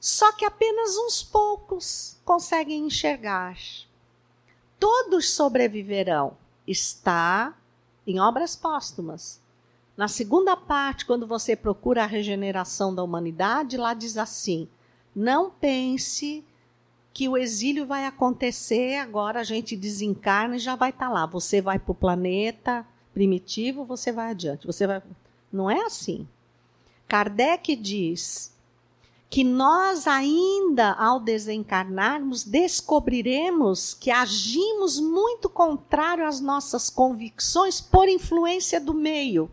Só 0.00 0.32
que 0.32 0.44
apenas 0.44 0.96
uns 0.96 1.22
poucos 1.22 2.20
conseguem 2.24 2.86
enxergar. 2.86 3.56
Todos 4.80 5.30
sobreviverão. 5.30 6.36
Está 6.66 7.56
em 8.04 8.18
obras 8.18 8.56
póstumas. 8.56 9.40
Na 9.96 10.08
segunda 10.08 10.56
parte, 10.56 11.06
quando 11.06 11.24
você 11.24 11.54
procura 11.54 12.02
a 12.02 12.06
regeneração 12.06 12.92
da 12.92 13.04
humanidade, 13.04 13.76
lá 13.76 13.94
diz 13.94 14.16
assim: 14.16 14.68
não 15.14 15.52
pense 15.52 16.44
que 17.14 17.28
o 17.28 17.38
exílio 17.38 17.86
vai 17.86 18.06
acontecer, 18.06 18.96
agora 18.96 19.38
a 19.38 19.44
gente 19.44 19.76
desencarna 19.76 20.56
e 20.56 20.58
já 20.58 20.74
vai 20.74 20.90
estar 20.90 21.06
tá 21.06 21.12
lá. 21.12 21.26
Você 21.26 21.62
vai 21.62 21.78
para 21.78 21.92
o 21.92 21.94
planeta 21.94 22.84
primitivo, 23.12 23.84
você 23.84 24.12
vai 24.12 24.30
adiante. 24.30 24.66
Você 24.66 24.86
vai. 24.86 25.02
Não 25.52 25.70
é 25.70 25.80
assim. 25.84 26.26
Kardec 27.08 27.74
diz 27.76 28.54
que 29.28 29.44
nós 29.44 30.06
ainda, 30.08 30.92
ao 30.92 31.20
desencarnarmos, 31.20 32.44
descobriremos 32.44 33.94
que 33.94 34.10
agimos 34.10 34.98
muito 34.98 35.48
contrário 35.48 36.26
às 36.26 36.40
nossas 36.40 36.90
convicções 36.90 37.80
por 37.80 38.08
influência 38.08 38.80
do 38.80 38.92
meio. 38.92 39.48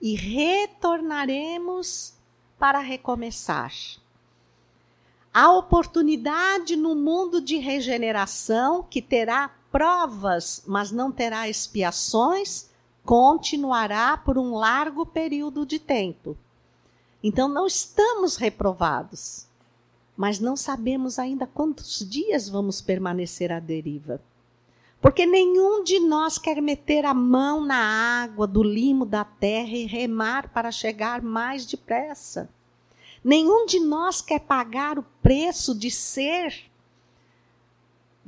E 0.00 0.14
retornaremos 0.14 2.12
para 2.58 2.78
recomeçar. 2.80 3.72
A 5.32 5.52
oportunidade 5.52 6.76
no 6.76 6.94
mundo 6.94 7.40
de 7.40 7.56
regeneração, 7.56 8.82
que 8.82 9.00
terá 9.00 9.48
provas, 9.70 10.62
mas 10.66 10.90
não 10.90 11.12
terá 11.12 11.48
expiações, 11.48 12.68
continuará 13.04 14.16
por 14.16 14.38
um 14.38 14.54
largo 14.54 15.06
período 15.06 15.64
de 15.64 15.78
tempo. 15.78 16.36
Então 17.22 17.48
não 17.48 17.66
estamos 17.66 18.36
reprovados, 18.36 19.46
mas 20.16 20.38
não 20.38 20.56
sabemos 20.56 21.18
ainda 21.18 21.46
quantos 21.46 22.08
dias 22.08 22.48
vamos 22.48 22.80
permanecer 22.80 23.50
à 23.50 23.60
deriva. 23.60 24.20
Porque 25.00 25.24
nenhum 25.24 25.84
de 25.84 26.00
nós 26.00 26.38
quer 26.38 26.60
meter 26.60 27.04
a 27.04 27.14
mão 27.14 27.64
na 27.64 28.22
água 28.22 28.46
do 28.46 28.62
limo 28.62 29.06
da 29.06 29.24
terra 29.24 29.70
e 29.70 29.86
remar 29.86 30.48
para 30.52 30.72
chegar 30.72 31.22
mais 31.22 31.64
depressa. 31.64 32.50
Nenhum 33.22 33.64
de 33.64 33.78
nós 33.78 34.20
quer 34.20 34.40
pagar 34.40 34.98
o 34.98 35.04
preço 35.22 35.74
de 35.74 35.90
ser 35.90 36.67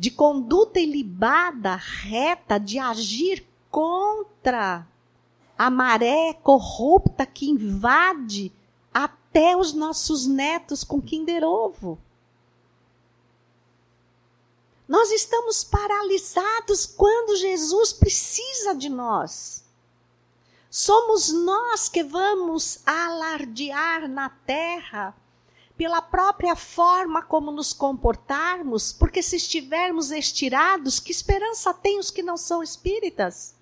de 0.01 0.11
conduta 0.11 0.81
ilibada, 0.81 1.77
reta, 1.77 2.59
de 2.59 2.79
agir 2.79 3.47
contra 3.71 4.89
a 5.59 5.69
maré 5.69 6.33
corrupta 6.43 7.27
que 7.27 7.51
invade 7.51 8.51
até 8.95 9.55
os 9.55 9.75
nossos 9.75 10.27
netos 10.27 10.83
com 10.83 11.03
Kinder 11.03 11.45
Ovo. 11.45 11.99
Nós 14.89 15.13
estamos 15.13 15.63
paralisados 15.65 16.87
quando 16.87 17.37
Jesus 17.37 17.93
precisa 17.93 18.75
de 18.75 18.89
nós. 18.89 19.67
Somos 20.71 21.31
nós 21.31 21.91
que 21.91 22.03
vamos 22.03 22.81
alardear 22.87 24.09
na 24.09 24.31
terra 24.31 25.15
pela 25.81 26.03
própria 26.03 26.55
forma 26.55 27.23
como 27.23 27.51
nos 27.51 27.73
comportarmos, 27.73 28.93
porque 28.93 29.23
se 29.23 29.37
estivermos 29.37 30.11
estirados, 30.11 31.01
que 31.01 31.11
esperança 31.11 31.73
tem 31.73 31.99
os 31.99 32.11
que 32.11 32.23
não 32.23 32.37
são 32.37 32.63
espíritas? 32.63 33.55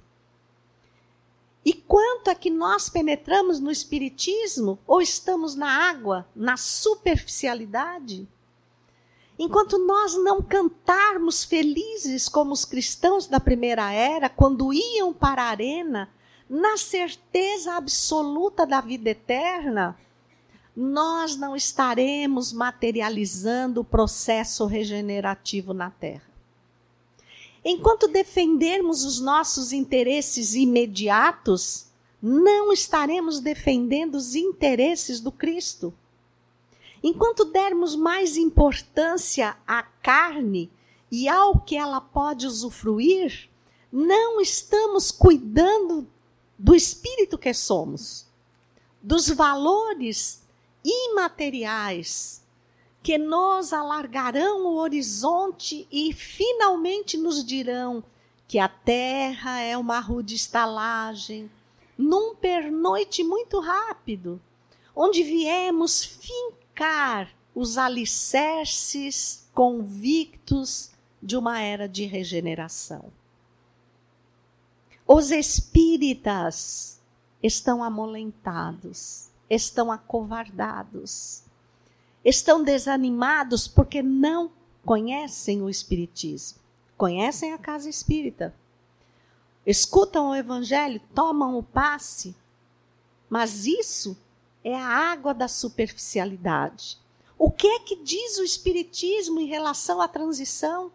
E 1.64 1.72
quanto 1.72 2.28
é 2.28 2.34
que 2.34 2.50
nós 2.50 2.88
penetramos 2.88 3.60
no 3.60 3.70
espiritismo 3.70 4.80
ou 4.84 5.00
estamos 5.00 5.54
na 5.54 5.70
água, 5.88 6.26
na 6.34 6.56
superficialidade? 6.56 8.26
Enquanto 9.38 9.78
nós 9.78 10.16
não 10.16 10.42
cantarmos 10.42 11.44
felizes 11.44 12.28
como 12.28 12.52
os 12.52 12.64
cristãos 12.64 13.28
da 13.28 13.38
primeira 13.38 13.92
era, 13.92 14.28
quando 14.28 14.72
iam 14.72 15.14
para 15.14 15.44
a 15.44 15.50
arena, 15.50 16.12
na 16.50 16.76
certeza 16.76 17.74
absoluta 17.74 18.66
da 18.66 18.80
vida 18.80 19.10
eterna, 19.10 19.96
nós 20.80 21.36
não 21.36 21.56
estaremos 21.56 22.52
materializando 22.52 23.80
o 23.80 23.84
processo 23.84 24.64
regenerativo 24.64 25.74
na 25.74 25.90
Terra. 25.90 26.30
Enquanto 27.64 28.06
defendermos 28.06 29.04
os 29.04 29.18
nossos 29.18 29.72
interesses 29.72 30.54
imediatos, 30.54 31.86
não 32.22 32.72
estaremos 32.72 33.40
defendendo 33.40 34.14
os 34.14 34.36
interesses 34.36 35.18
do 35.18 35.32
Cristo. 35.32 35.92
Enquanto 37.02 37.46
dermos 37.46 37.96
mais 37.96 38.36
importância 38.36 39.56
à 39.66 39.82
carne 39.82 40.70
e 41.10 41.28
ao 41.28 41.58
que 41.58 41.76
ela 41.76 42.00
pode 42.00 42.46
usufruir, 42.46 43.50
não 43.90 44.40
estamos 44.40 45.10
cuidando 45.10 46.06
do 46.56 46.72
espírito 46.72 47.36
que 47.36 47.52
somos, 47.52 48.28
dos 49.02 49.28
valores 49.28 50.46
imateriais 50.88 52.42
que 53.02 53.18
nos 53.18 53.72
alargarão 53.72 54.66
o 54.66 54.76
horizonte 54.76 55.86
e 55.90 56.12
finalmente 56.12 57.16
nos 57.16 57.44
dirão 57.44 58.02
que 58.46 58.58
a 58.58 58.68
terra 58.68 59.60
é 59.60 59.76
uma 59.76 60.00
rude 60.00 60.34
estalagem, 60.34 61.50
num 61.96 62.34
pernoite 62.34 63.22
muito 63.22 63.60
rápido, 63.60 64.40
onde 64.96 65.22
viemos 65.22 66.02
fincar 66.02 67.30
os 67.54 67.76
alicerces 67.76 69.48
convictos 69.52 70.90
de 71.22 71.36
uma 71.36 71.60
era 71.60 71.88
de 71.88 72.04
regeneração. 72.04 73.12
Os 75.06 75.30
espíritas 75.30 77.00
estão 77.42 77.82
amolentados, 77.82 79.27
estão 79.48 79.90
acovardados 79.90 81.48
estão 82.24 82.62
desanimados 82.62 83.66
porque 83.68 84.02
não 84.02 84.50
conhecem 84.84 85.62
o 85.62 85.70
Espiritismo, 85.70 86.58
conhecem 86.96 87.52
a 87.52 87.58
casa 87.58 87.88
espírita, 87.88 88.54
escutam 89.66 90.30
o 90.30 90.34
Evangelho, 90.34 91.00
tomam 91.14 91.56
o 91.56 91.62
passe, 91.62 92.34
mas 93.28 93.66
isso 93.66 94.16
é 94.64 94.74
a 94.74 94.86
água 94.86 95.32
da 95.32 95.48
superficialidade. 95.48 96.98
O 97.38 97.50
que 97.50 97.66
é 97.66 97.80
que 97.80 97.96
diz 97.96 98.38
o 98.38 98.44
Espiritismo 98.44 99.40
em 99.40 99.46
relação 99.46 100.00
à 100.00 100.08
transição? 100.08 100.90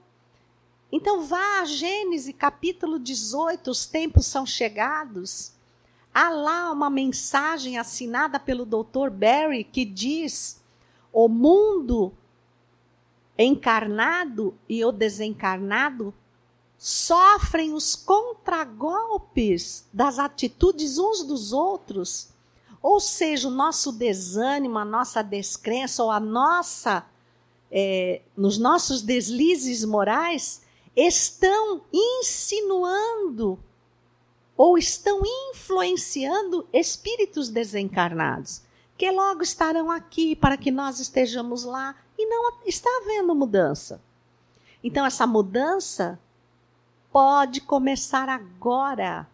Então 0.92 1.24
vá 1.24 1.62
a 1.62 1.66
Gênesis 1.66 2.36
capítulo 2.38 3.00
18, 3.00 3.72
os 3.72 3.86
tempos 3.86 4.26
são 4.26 4.46
chegados. 4.46 5.54
Há 6.14 6.30
lá 6.30 6.72
uma 6.72 6.90
mensagem 6.90 7.78
assinada 7.78 8.40
pelo 8.40 8.66
Dr. 8.66 9.10
Barry 9.10 9.64
que 9.64 9.84
diz: 9.84 10.62
o 11.12 11.28
mundo 11.28 12.14
encarnado 13.38 14.56
e 14.70 14.86
o 14.86 14.92
desencarnado 14.92 16.14
sofrem 16.78 17.74
os 17.74 17.96
contragolpes 17.96 19.86
das 19.92 20.20
atitudes 20.20 20.98
uns 20.98 21.24
dos 21.24 21.52
outros. 21.52 22.30
Ou 22.82 23.00
seja, 23.00 23.48
o 23.48 23.52
nosso 23.52 23.92
desânimo, 23.94 24.78
a 24.78 24.86
nossa 24.86 25.24
descrença 25.24 26.04
ou 26.04 26.12
a 26.12 26.20
nossa 26.20 27.06
é, 27.72 28.22
nos 28.38 28.58
nossos 28.60 29.02
deslizes 29.02 29.84
morais 29.84 30.62
estão 30.96 31.82
insinuando 31.92 33.58
ou 34.56 34.78
estão 34.78 35.22
influenciando 35.52 36.68
espíritos 36.72 37.50
desencarnados, 37.50 38.62
que 38.98 39.10
logo 39.10 39.42
estarão 39.42 39.90
aqui 39.90 40.36
para 40.36 40.58
que 40.58 40.72
nós 40.72 41.00
estejamos 41.00 41.64
lá 41.64 41.96
e 42.18 42.26
não 42.26 42.62
está 42.66 42.90
havendo 43.02 43.34
mudança. 43.34 44.02
Então, 44.84 45.06
essa 45.06 45.26
mudança 45.26 46.20
pode 47.12 47.62
começar 47.62 48.30
agora, 48.30 49.28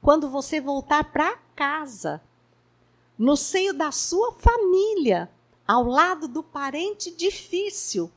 quando 0.00 0.28
você 0.28 0.60
voltar 0.60 1.04
para 1.12 1.36
casa, 1.54 2.20
no 3.18 3.36
seio 3.36 3.74
da 3.74 3.92
sua 3.92 4.32
família, 4.32 5.30
ao 5.66 5.84
lado 5.84 6.26
do 6.26 6.42
parente 6.42 7.10
difícil, 7.10 8.10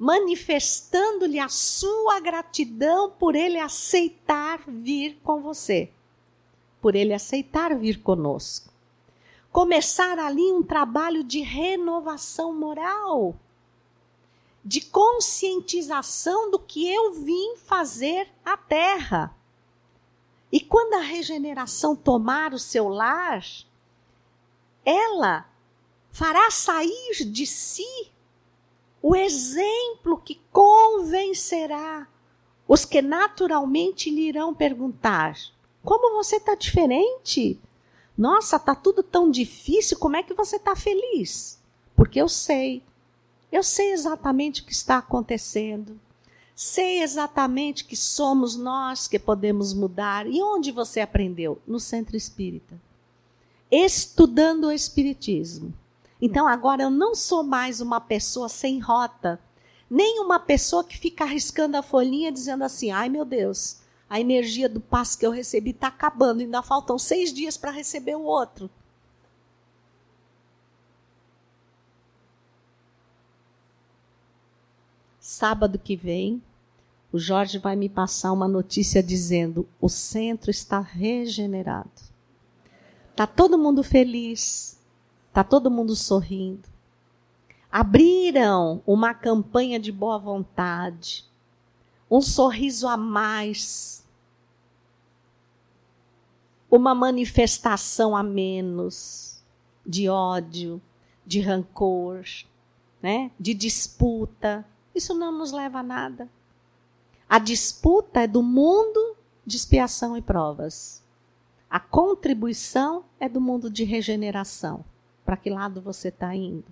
manifestando-lhe 0.00 1.38
a 1.38 1.50
sua 1.50 2.20
gratidão 2.20 3.10
por 3.10 3.36
ele 3.36 3.58
aceitar 3.58 4.62
vir 4.66 5.20
com 5.22 5.42
você, 5.42 5.92
por 6.80 6.94
ele 6.94 7.12
aceitar 7.12 7.76
vir 7.76 8.00
conosco. 8.00 8.72
Começar 9.52 10.18
ali 10.18 10.50
um 10.52 10.62
trabalho 10.62 11.22
de 11.22 11.40
renovação 11.40 12.54
moral, 12.54 13.36
de 14.64 14.80
conscientização 14.80 16.50
do 16.50 16.58
que 16.58 16.90
eu 16.90 17.12
vim 17.12 17.56
fazer 17.56 18.26
à 18.42 18.56
terra. 18.56 19.36
E 20.50 20.60
quando 20.60 20.94
a 20.94 21.00
regeneração 21.00 21.94
tomar 21.94 22.54
o 22.54 22.58
seu 22.58 22.88
lar, 22.88 23.44
ela 24.82 25.46
fará 26.10 26.50
sair 26.50 27.26
de 27.26 27.46
si 27.46 28.09
o 29.02 29.16
exemplo 29.16 30.18
que 30.18 30.40
convencerá 30.52 32.06
os 32.68 32.84
que 32.84 33.02
naturalmente 33.02 34.10
lhe 34.10 34.28
irão 34.28 34.54
perguntar: 34.54 35.36
como 35.82 36.16
você 36.16 36.36
está 36.36 36.54
diferente? 36.54 37.58
Nossa, 38.16 38.56
está 38.56 38.74
tudo 38.74 39.02
tão 39.02 39.30
difícil, 39.30 39.98
como 39.98 40.16
é 40.16 40.22
que 40.22 40.34
você 40.34 40.56
está 40.56 40.76
feliz? 40.76 41.58
Porque 41.96 42.20
eu 42.20 42.28
sei, 42.28 42.82
eu 43.50 43.62
sei 43.62 43.92
exatamente 43.92 44.60
o 44.60 44.64
que 44.64 44.72
está 44.72 44.98
acontecendo. 44.98 45.98
Sei 46.54 47.02
exatamente 47.02 47.86
que 47.86 47.96
somos 47.96 48.54
nós 48.54 49.08
que 49.08 49.18
podemos 49.18 49.72
mudar. 49.72 50.26
E 50.26 50.42
onde 50.42 50.70
você 50.70 51.00
aprendeu? 51.00 51.58
No 51.66 51.80
centro 51.80 52.18
espírita. 52.18 52.78
Estudando 53.70 54.64
o 54.64 54.72
Espiritismo. 54.72 55.72
Então 56.20 56.46
agora 56.46 56.82
eu 56.82 56.90
não 56.90 57.14
sou 57.14 57.42
mais 57.42 57.80
uma 57.80 58.00
pessoa 58.00 58.48
sem 58.48 58.78
rota, 58.78 59.40
nem 59.88 60.20
uma 60.20 60.38
pessoa 60.38 60.84
que 60.84 60.98
fica 60.98 61.24
arriscando 61.24 61.76
a 61.76 61.82
folhinha 61.82 62.30
dizendo 62.30 62.62
assim: 62.62 62.90
ai 62.90 63.08
meu 63.08 63.24
Deus, 63.24 63.80
a 64.08 64.20
energia 64.20 64.68
do 64.68 64.80
passo 64.80 65.18
que 65.18 65.26
eu 65.26 65.30
recebi 65.30 65.70
está 65.70 65.86
acabando, 65.86 66.40
ainda 66.40 66.62
faltam 66.62 66.98
seis 66.98 67.32
dias 67.32 67.56
para 67.56 67.70
receber 67.70 68.16
o 68.16 68.22
outro. 68.22 68.68
Sábado 75.20 75.78
que 75.78 75.94
vem, 75.94 76.42
o 77.12 77.18
Jorge 77.18 77.58
vai 77.58 77.76
me 77.76 77.88
passar 77.88 78.32
uma 78.32 78.48
notícia 78.48 79.02
dizendo: 79.02 79.68
o 79.80 79.88
centro 79.88 80.50
está 80.50 80.80
regenerado. 80.80 82.10
Está 83.10 83.26
todo 83.26 83.58
mundo 83.58 83.82
feliz, 83.82 84.79
Tá 85.32 85.44
todo 85.44 85.70
mundo 85.70 85.94
sorrindo. 85.94 86.68
Abriram 87.70 88.82
uma 88.84 89.14
campanha 89.14 89.78
de 89.78 89.92
boa 89.92 90.18
vontade, 90.18 91.24
um 92.10 92.20
sorriso 92.20 92.88
a 92.88 92.96
mais, 92.96 94.04
uma 96.68 96.96
manifestação 96.96 98.16
a 98.16 98.24
menos 98.24 99.40
de 99.86 100.08
ódio, 100.08 100.82
de 101.24 101.40
rancor, 101.40 102.24
né? 103.00 103.30
de 103.38 103.54
disputa. 103.54 104.66
Isso 104.92 105.14
não 105.14 105.30
nos 105.30 105.52
leva 105.52 105.78
a 105.78 105.84
nada. 105.84 106.28
A 107.28 107.38
disputa 107.38 108.22
é 108.22 108.26
do 108.26 108.42
mundo 108.42 109.16
de 109.46 109.56
expiação 109.56 110.16
e 110.16 110.22
provas. 110.22 111.04
A 111.70 111.78
contribuição 111.78 113.04
é 113.20 113.28
do 113.28 113.40
mundo 113.40 113.70
de 113.70 113.84
regeneração 113.84 114.84
para 115.24 115.36
que 115.36 115.50
lado 115.50 115.80
você 115.80 116.08
está 116.08 116.34
indo. 116.34 116.64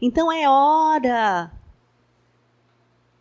Então 0.00 0.32
é 0.32 0.48
hora 0.48 1.52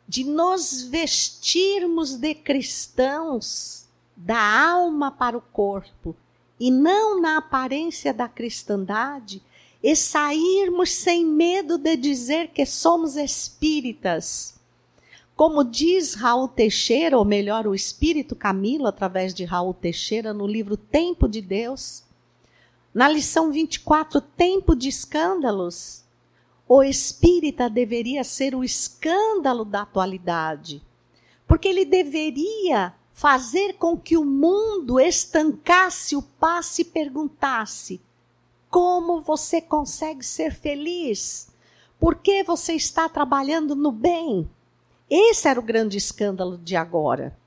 de 0.07 0.24
nos 0.24 0.84
vestirmos 0.84 2.16
de 2.16 2.34
cristãos 2.36 3.88
da 4.18 4.70
alma 4.70 5.12
para 5.12 5.38
o 5.38 5.41
corpo 5.41 6.16
e 6.59 6.70
não 6.70 7.22
na 7.22 7.38
aparência 7.38 8.14
da 8.14 8.28
cristandade 8.28 9.41
e 9.82 9.95
sairmos 9.95 10.91
sem 10.91 11.26
medo 11.26 11.78
de 11.78 11.95
dizer 11.95 12.49
que 12.49 12.66
somos 12.66 13.16
espíritas. 13.16 14.59
Como 15.36 15.64
diz 15.64 16.14
Raul 16.14 16.47
Teixeira, 16.47 17.18
ou 17.18 17.26
melhor, 17.26 17.66
o 17.66 17.74
Espírito 17.74 18.36
Camilo, 18.36 18.86
através 18.86 19.34
de 19.34 19.43
Raul 19.43 19.74
Teixeira, 19.74 20.34
no 20.34 20.45
livro 20.45 20.78
Tempo 20.78 21.28
de 21.28 21.41
Deus, 21.41 22.03
na 22.93 23.07
lição 23.07 23.51
24, 23.51 24.19
tempo 24.19 24.75
de 24.75 24.89
escândalos, 24.89 26.03
o 26.67 26.83
espírita 26.83 27.69
deveria 27.69 28.23
ser 28.23 28.53
o 28.53 28.63
escândalo 28.63 29.63
da 29.63 29.83
atualidade, 29.83 30.81
porque 31.47 31.69
ele 31.69 31.85
deveria 31.85 32.93
fazer 33.13 33.73
com 33.73 33.97
que 33.97 34.17
o 34.17 34.25
mundo 34.25 34.99
estancasse 34.99 36.15
o 36.15 36.21
passe 36.21 36.81
e 36.81 36.85
perguntasse: 36.85 38.01
como 38.69 39.21
você 39.21 39.61
consegue 39.61 40.25
ser 40.25 40.53
feliz? 40.53 41.49
Por 41.99 42.15
que 42.15 42.43
você 42.43 42.73
está 42.73 43.07
trabalhando 43.07 43.75
no 43.75 43.91
bem? 43.91 44.49
Esse 45.09 45.47
era 45.47 45.59
o 45.59 45.63
grande 45.63 45.97
escândalo 45.97 46.57
de 46.57 46.75
agora 46.75 47.37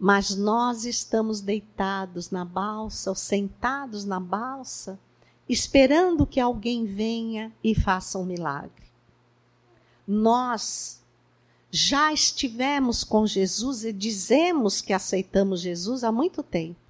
mas 0.00 0.34
nós 0.34 0.86
estamos 0.86 1.42
deitados 1.42 2.30
na 2.30 2.42
balsa 2.42 3.10
ou 3.10 3.14
sentados 3.14 4.06
na 4.06 4.18
balsa, 4.18 4.98
esperando 5.46 6.26
que 6.26 6.40
alguém 6.40 6.86
venha 6.86 7.54
e 7.62 7.74
faça 7.74 8.18
um 8.18 8.24
milagre. 8.24 8.90
Nós 10.08 11.02
já 11.70 12.14
estivemos 12.14 13.04
com 13.04 13.26
Jesus 13.26 13.84
e 13.84 13.92
dizemos 13.92 14.80
que 14.80 14.94
aceitamos 14.94 15.60
Jesus 15.60 16.02
há 16.02 16.10
muito 16.10 16.42
tempo, 16.42 16.80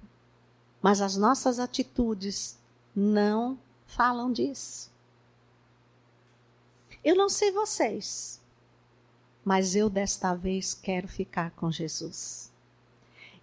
mas 0.81 1.01
as 1.01 1.17
nossas 1.17 1.59
atitudes 1.59 2.57
não 2.95 3.59
falam 3.85 4.31
disso. 4.31 4.89
Eu 7.03 7.17
não 7.17 7.27
sei 7.27 7.51
vocês, 7.51 8.39
mas 9.43 9.75
eu 9.75 9.89
desta 9.89 10.33
vez 10.33 10.73
quero 10.73 11.09
ficar 11.09 11.51
com 11.51 11.69
Jesus. 11.69 12.50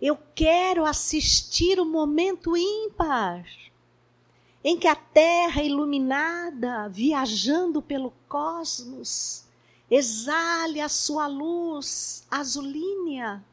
Eu 0.01 0.17
quero 0.35 0.85
assistir 0.85 1.81
o 1.81 1.85
momento 1.85 2.57
ímpar 2.57 3.45
em 4.63 4.79
que 4.79 4.87
a 4.87 4.95
Terra 4.95 5.63
iluminada, 5.63 6.89
viajando 6.89 7.83
pelo 7.83 8.13
cosmos, 8.29 9.45
exale 9.91 10.81
a 10.81 10.89
sua 10.89 11.27
luz 11.27 12.25
azulínea. 12.31 13.45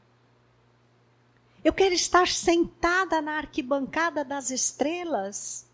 Eu 1.63 1.73
quero 1.73 1.95
estar 1.95 2.27
sentada 2.27 3.21
na 3.21 3.37
arquibancada 3.37 4.23
das 4.23 4.51
estrelas, 4.51 5.65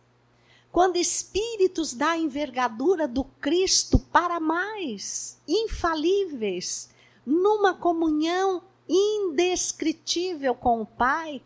quando 0.72 0.96
espíritos 0.96 1.94
da 1.94 2.18
envergadura 2.18 3.10
do 3.10 3.26
Cristo 3.26 4.00
para 4.00 4.40
mais, 4.40 5.38
infalíveis, 5.46 6.90
numa 7.26 7.74
comunhão 7.74 8.64
indescritível 8.88 10.54
com 10.56 10.82
o 10.82 10.86
Pai, 10.86 11.42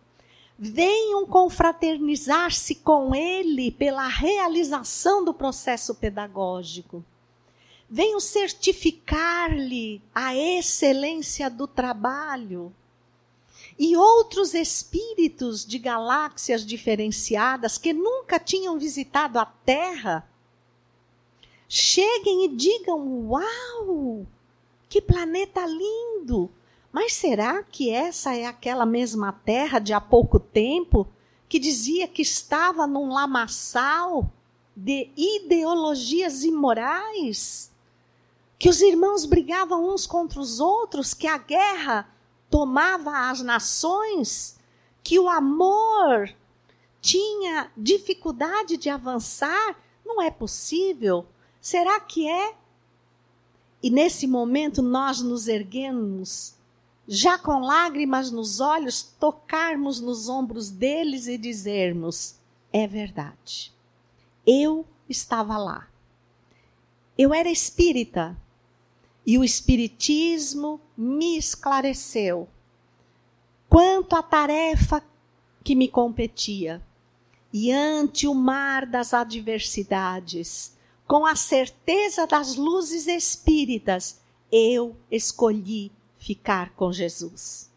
venham 0.58 1.26
confraternizar-se 1.26 2.76
com 2.76 3.14
Ele 3.14 3.72
pela 3.72 4.08
realização 4.08 5.24
do 5.24 5.34
processo 5.34 5.96
pedagógico. 5.96 7.04
Venham 7.90 8.20
certificar-lhe 8.20 10.02
a 10.14 10.36
excelência 10.36 11.50
do 11.50 11.68
trabalho. 11.68 12.74
e 13.78 13.98
outros 13.98 14.54
espíritos 14.54 15.66
de 15.66 15.78
galáxias 15.78 16.66
diferenciadas 16.66 17.78
que 17.78 17.92
nunca 17.92 18.40
tinham 18.40 18.80
visitado 18.80 19.38
a 19.38 19.46
Terra 19.46 20.26
cheguem 21.68 22.46
e 22.46 22.48
digam: 22.50 23.30
Uau! 23.30 24.26
Que 24.88 25.02
planeta 25.02 25.66
lindo! 25.66 26.50
Mas 26.96 27.12
será 27.12 27.62
que 27.62 27.89
essa 27.89 28.34
é 28.38 28.46
aquela 28.46 28.86
mesma 28.86 29.34
Terra 29.34 29.80
de 29.80 29.91
há 29.91 30.00
pouco 30.00 30.39
tempo 30.39 31.06
que 31.50 31.60
dizia 31.60 32.08
que 32.08 32.22
estava 32.22 32.88
num 32.88 33.10
lamaçal 33.10 34.32
de 34.74 35.10
ideologias 35.18 36.46
imorais? 36.46 37.70
Que 38.58 38.70
os 38.70 38.80
irmãos 38.80 39.26
brigavam 39.26 39.93
uns 39.93 40.08
contra 40.08 40.39
os 40.39 40.62
outros, 40.62 41.14
que 41.14 41.28
a 41.28 41.38
guerra 41.38 42.10
tomava 42.50 43.30
as 43.30 43.41
nações, 43.41 44.58
que 45.04 45.20
o 45.20 45.28
amor 45.28 46.34
tinha 47.02 47.70
dificuldade 47.76 48.78
de 48.78 48.89
avançar? 48.89 49.78
Não 50.06 50.22
é 50.22 50.32
possível. 50.32 51.26
Será 51.60 52.00
que 52.00 52.26
é? 52.26 52.56
E 53.84 53.89
nesse 53.89 54.26
momento 54.26 54.82
nós 54.82 55.20
nos 55.22 55.50
erguemos, 55.50 56.55
já 57.08 57.38
com 57.38 57.60
lágrimas 57.60 58.32
nos 58.32 58.60
olhos, 58.60 59.03
tocarmos 59.03 59.99
nos 59.99 60.28
ombros 60.28 60.70
deles 60.70 61.28
e 61.28 61.38
dizermos: 61.38 62.36
é 62.72 62.88
verdade. 62.88 63.74
Eu 64.45 64.86
estava 65.08 65.58
lá. 65.58 65.88
Eu 67.18 67.34
era 67.34 67.49
espírita 67.49 68.36
e 69.26 69.38
o 69.38 69.43
espiritismo 69.43 70.82
me 70.97 71.38
esclareceu 71.38 72.47
quanto 73.70 74.16
à 74.16 74.22
tarefa 74.22 75.03
que 75.64 75.76
me 75.76 75.88
competia. 75.88 76.82
E 77.51 77.72
ante 77.72 78.28
o 78.28 78.34
mar 78.34 78.86
das 78.86 79.14
adversidades, 79.14 80.76
com 81.08 81.26
a 81.26 81.36
certeza 81.36 82.28
das 82.28 82.56
luzes 82.56 83.08
espíritas, 83.08 84.22
eu 84.51 84.95
escolhi 85.10 85.91
ficar 86.26 86.72
com 86.72 86.92
Jesus. 86.92 87.70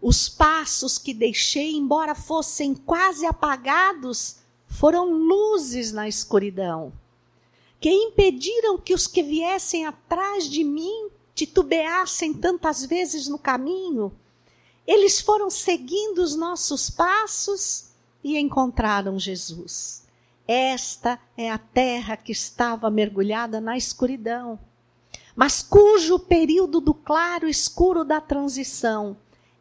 Os 0.00 0.28
passos 0.28 0.98
que 0.98 1.14
deixei, 1.14 1.72
embora 1.74 2.14
fossem 2.14 2.74
quase 2.74 3.24
apagados, 3.24 4.36
foram 4.68 5.10
luzes 5.10 5.90
na 5.90 6.06
escuridão, 6.06 6.92
que 7.80 7.88
impediram 7.90 8.76
que 8.76 8.92
os 8.92 9.06
que 9.06 9.22
viessem 9.22 9.86
atrás 9.86 10.46
de 10.46 10.62
mim 10.62 11.08
titubeassem 11.34 12.34
tantas 12.34 12.84
vezes 12.84 13.28
no 13.28 13.38
caminho. 13.38 14.12
Eles 14.86 15.22
foram 15.22 15.48
seguindo 15.48 16.18
os 16.18 16.36
nossos 16.36 16.90
passos 16.90 17.86
e 18.22 18.36
encontraram 18.36 19.18
Jesus. 19.18 20.06
Esta 20.46 21.18
é 21.34 21.50
a 21.50 21.56
terra 21.56 22.14
que 22.14 22.32
estava 22.32 22.90
mergulhada 22.90 23.58
na 23.58 23.74
escuridão, 23.74 24.58
mas 25.34 25.62
cujo 25.62 26.18
período 26.18 26.80
do 26.80 26.94
claro 26.94 27.48
escuro 27.48 28.04
da 28.04 28.20
transição 28.20 29.16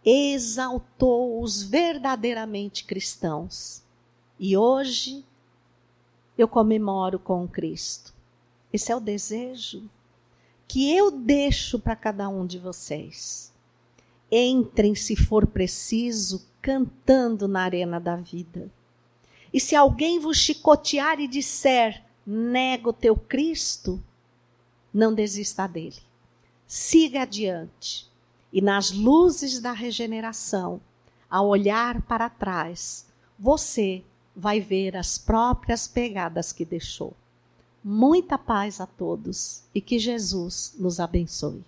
exaltou 0.06 1.42
os 1.42 1.64
verdadeiramente 1.64 2.84
cristãos. 2.84 3.82
E 4.40 4.58
hoje 4.58 5.24
eu 6.38 6.48
comemoro 6.48 7.18
com 7.18 7.48
Cristo. 7.48 8.14
Esse 8.72 8.92
é 8.92 8.96
o 8.96 9.00
desejo 9.00 9.90
que 10.68 10.96
eu 10.96 11.12
deixo 11.12 11.80
para 11.80 11.96
cada 11.96 12.28
um 12.30 12.46
de 12.46 12.58
vocês. 12.58 13.52
Entrem, 14.32 14.96
se 14.96 15.16
for 15.16 15.46
preciso, 15.46 16.46
cantando 16.62 17.48
na 17.48 17.62
arena 17.62 18.00
da 18.00 18.16
vida 18.16 18.72
e 19.54 19.60
se 19.60 19.76
alguém 19.76 20.20
vos 20.20 20.38
chicotear 20.38 21.20
e 21.20 21.28
disser, 21.28 22.04
nega 22.26 22.90
o 22.90 22.94
teu 22.94 23.16
Cristo, 23.16 24.04
não 24.94 25.14
desista 25.14 25.68
dele. 25.68 26.00
Siga 26.68 27.24
adiante. 27.24 28.08
E 28.52 28.62
nas 28.62 28.92
luzes 28.92 29.60
da 29.60 29.72
regeneração, 29.72 30.80
ao 31.30 31.48
olhar 31.48 32.02
para 32.04 32.30
trás, 32.30 33.08
você 33.40 34.04
vai 34.36 34.60
ver 34.60 34.96
as 34.96 35.18
próprias 35.18 35.88
pegadas 35.88 36.52
que 36.54 36.64
deixou. 36.64 37.14
Muita 37.84 38.38
paz 38.38 38.80
a 38.80 38.86
todos 38.86 39.64
e 39.74 39.82
que 39.82 39.98
Jesus 39.98 40.76
nos 40.78 41.00
abençoe. 41.00 41.64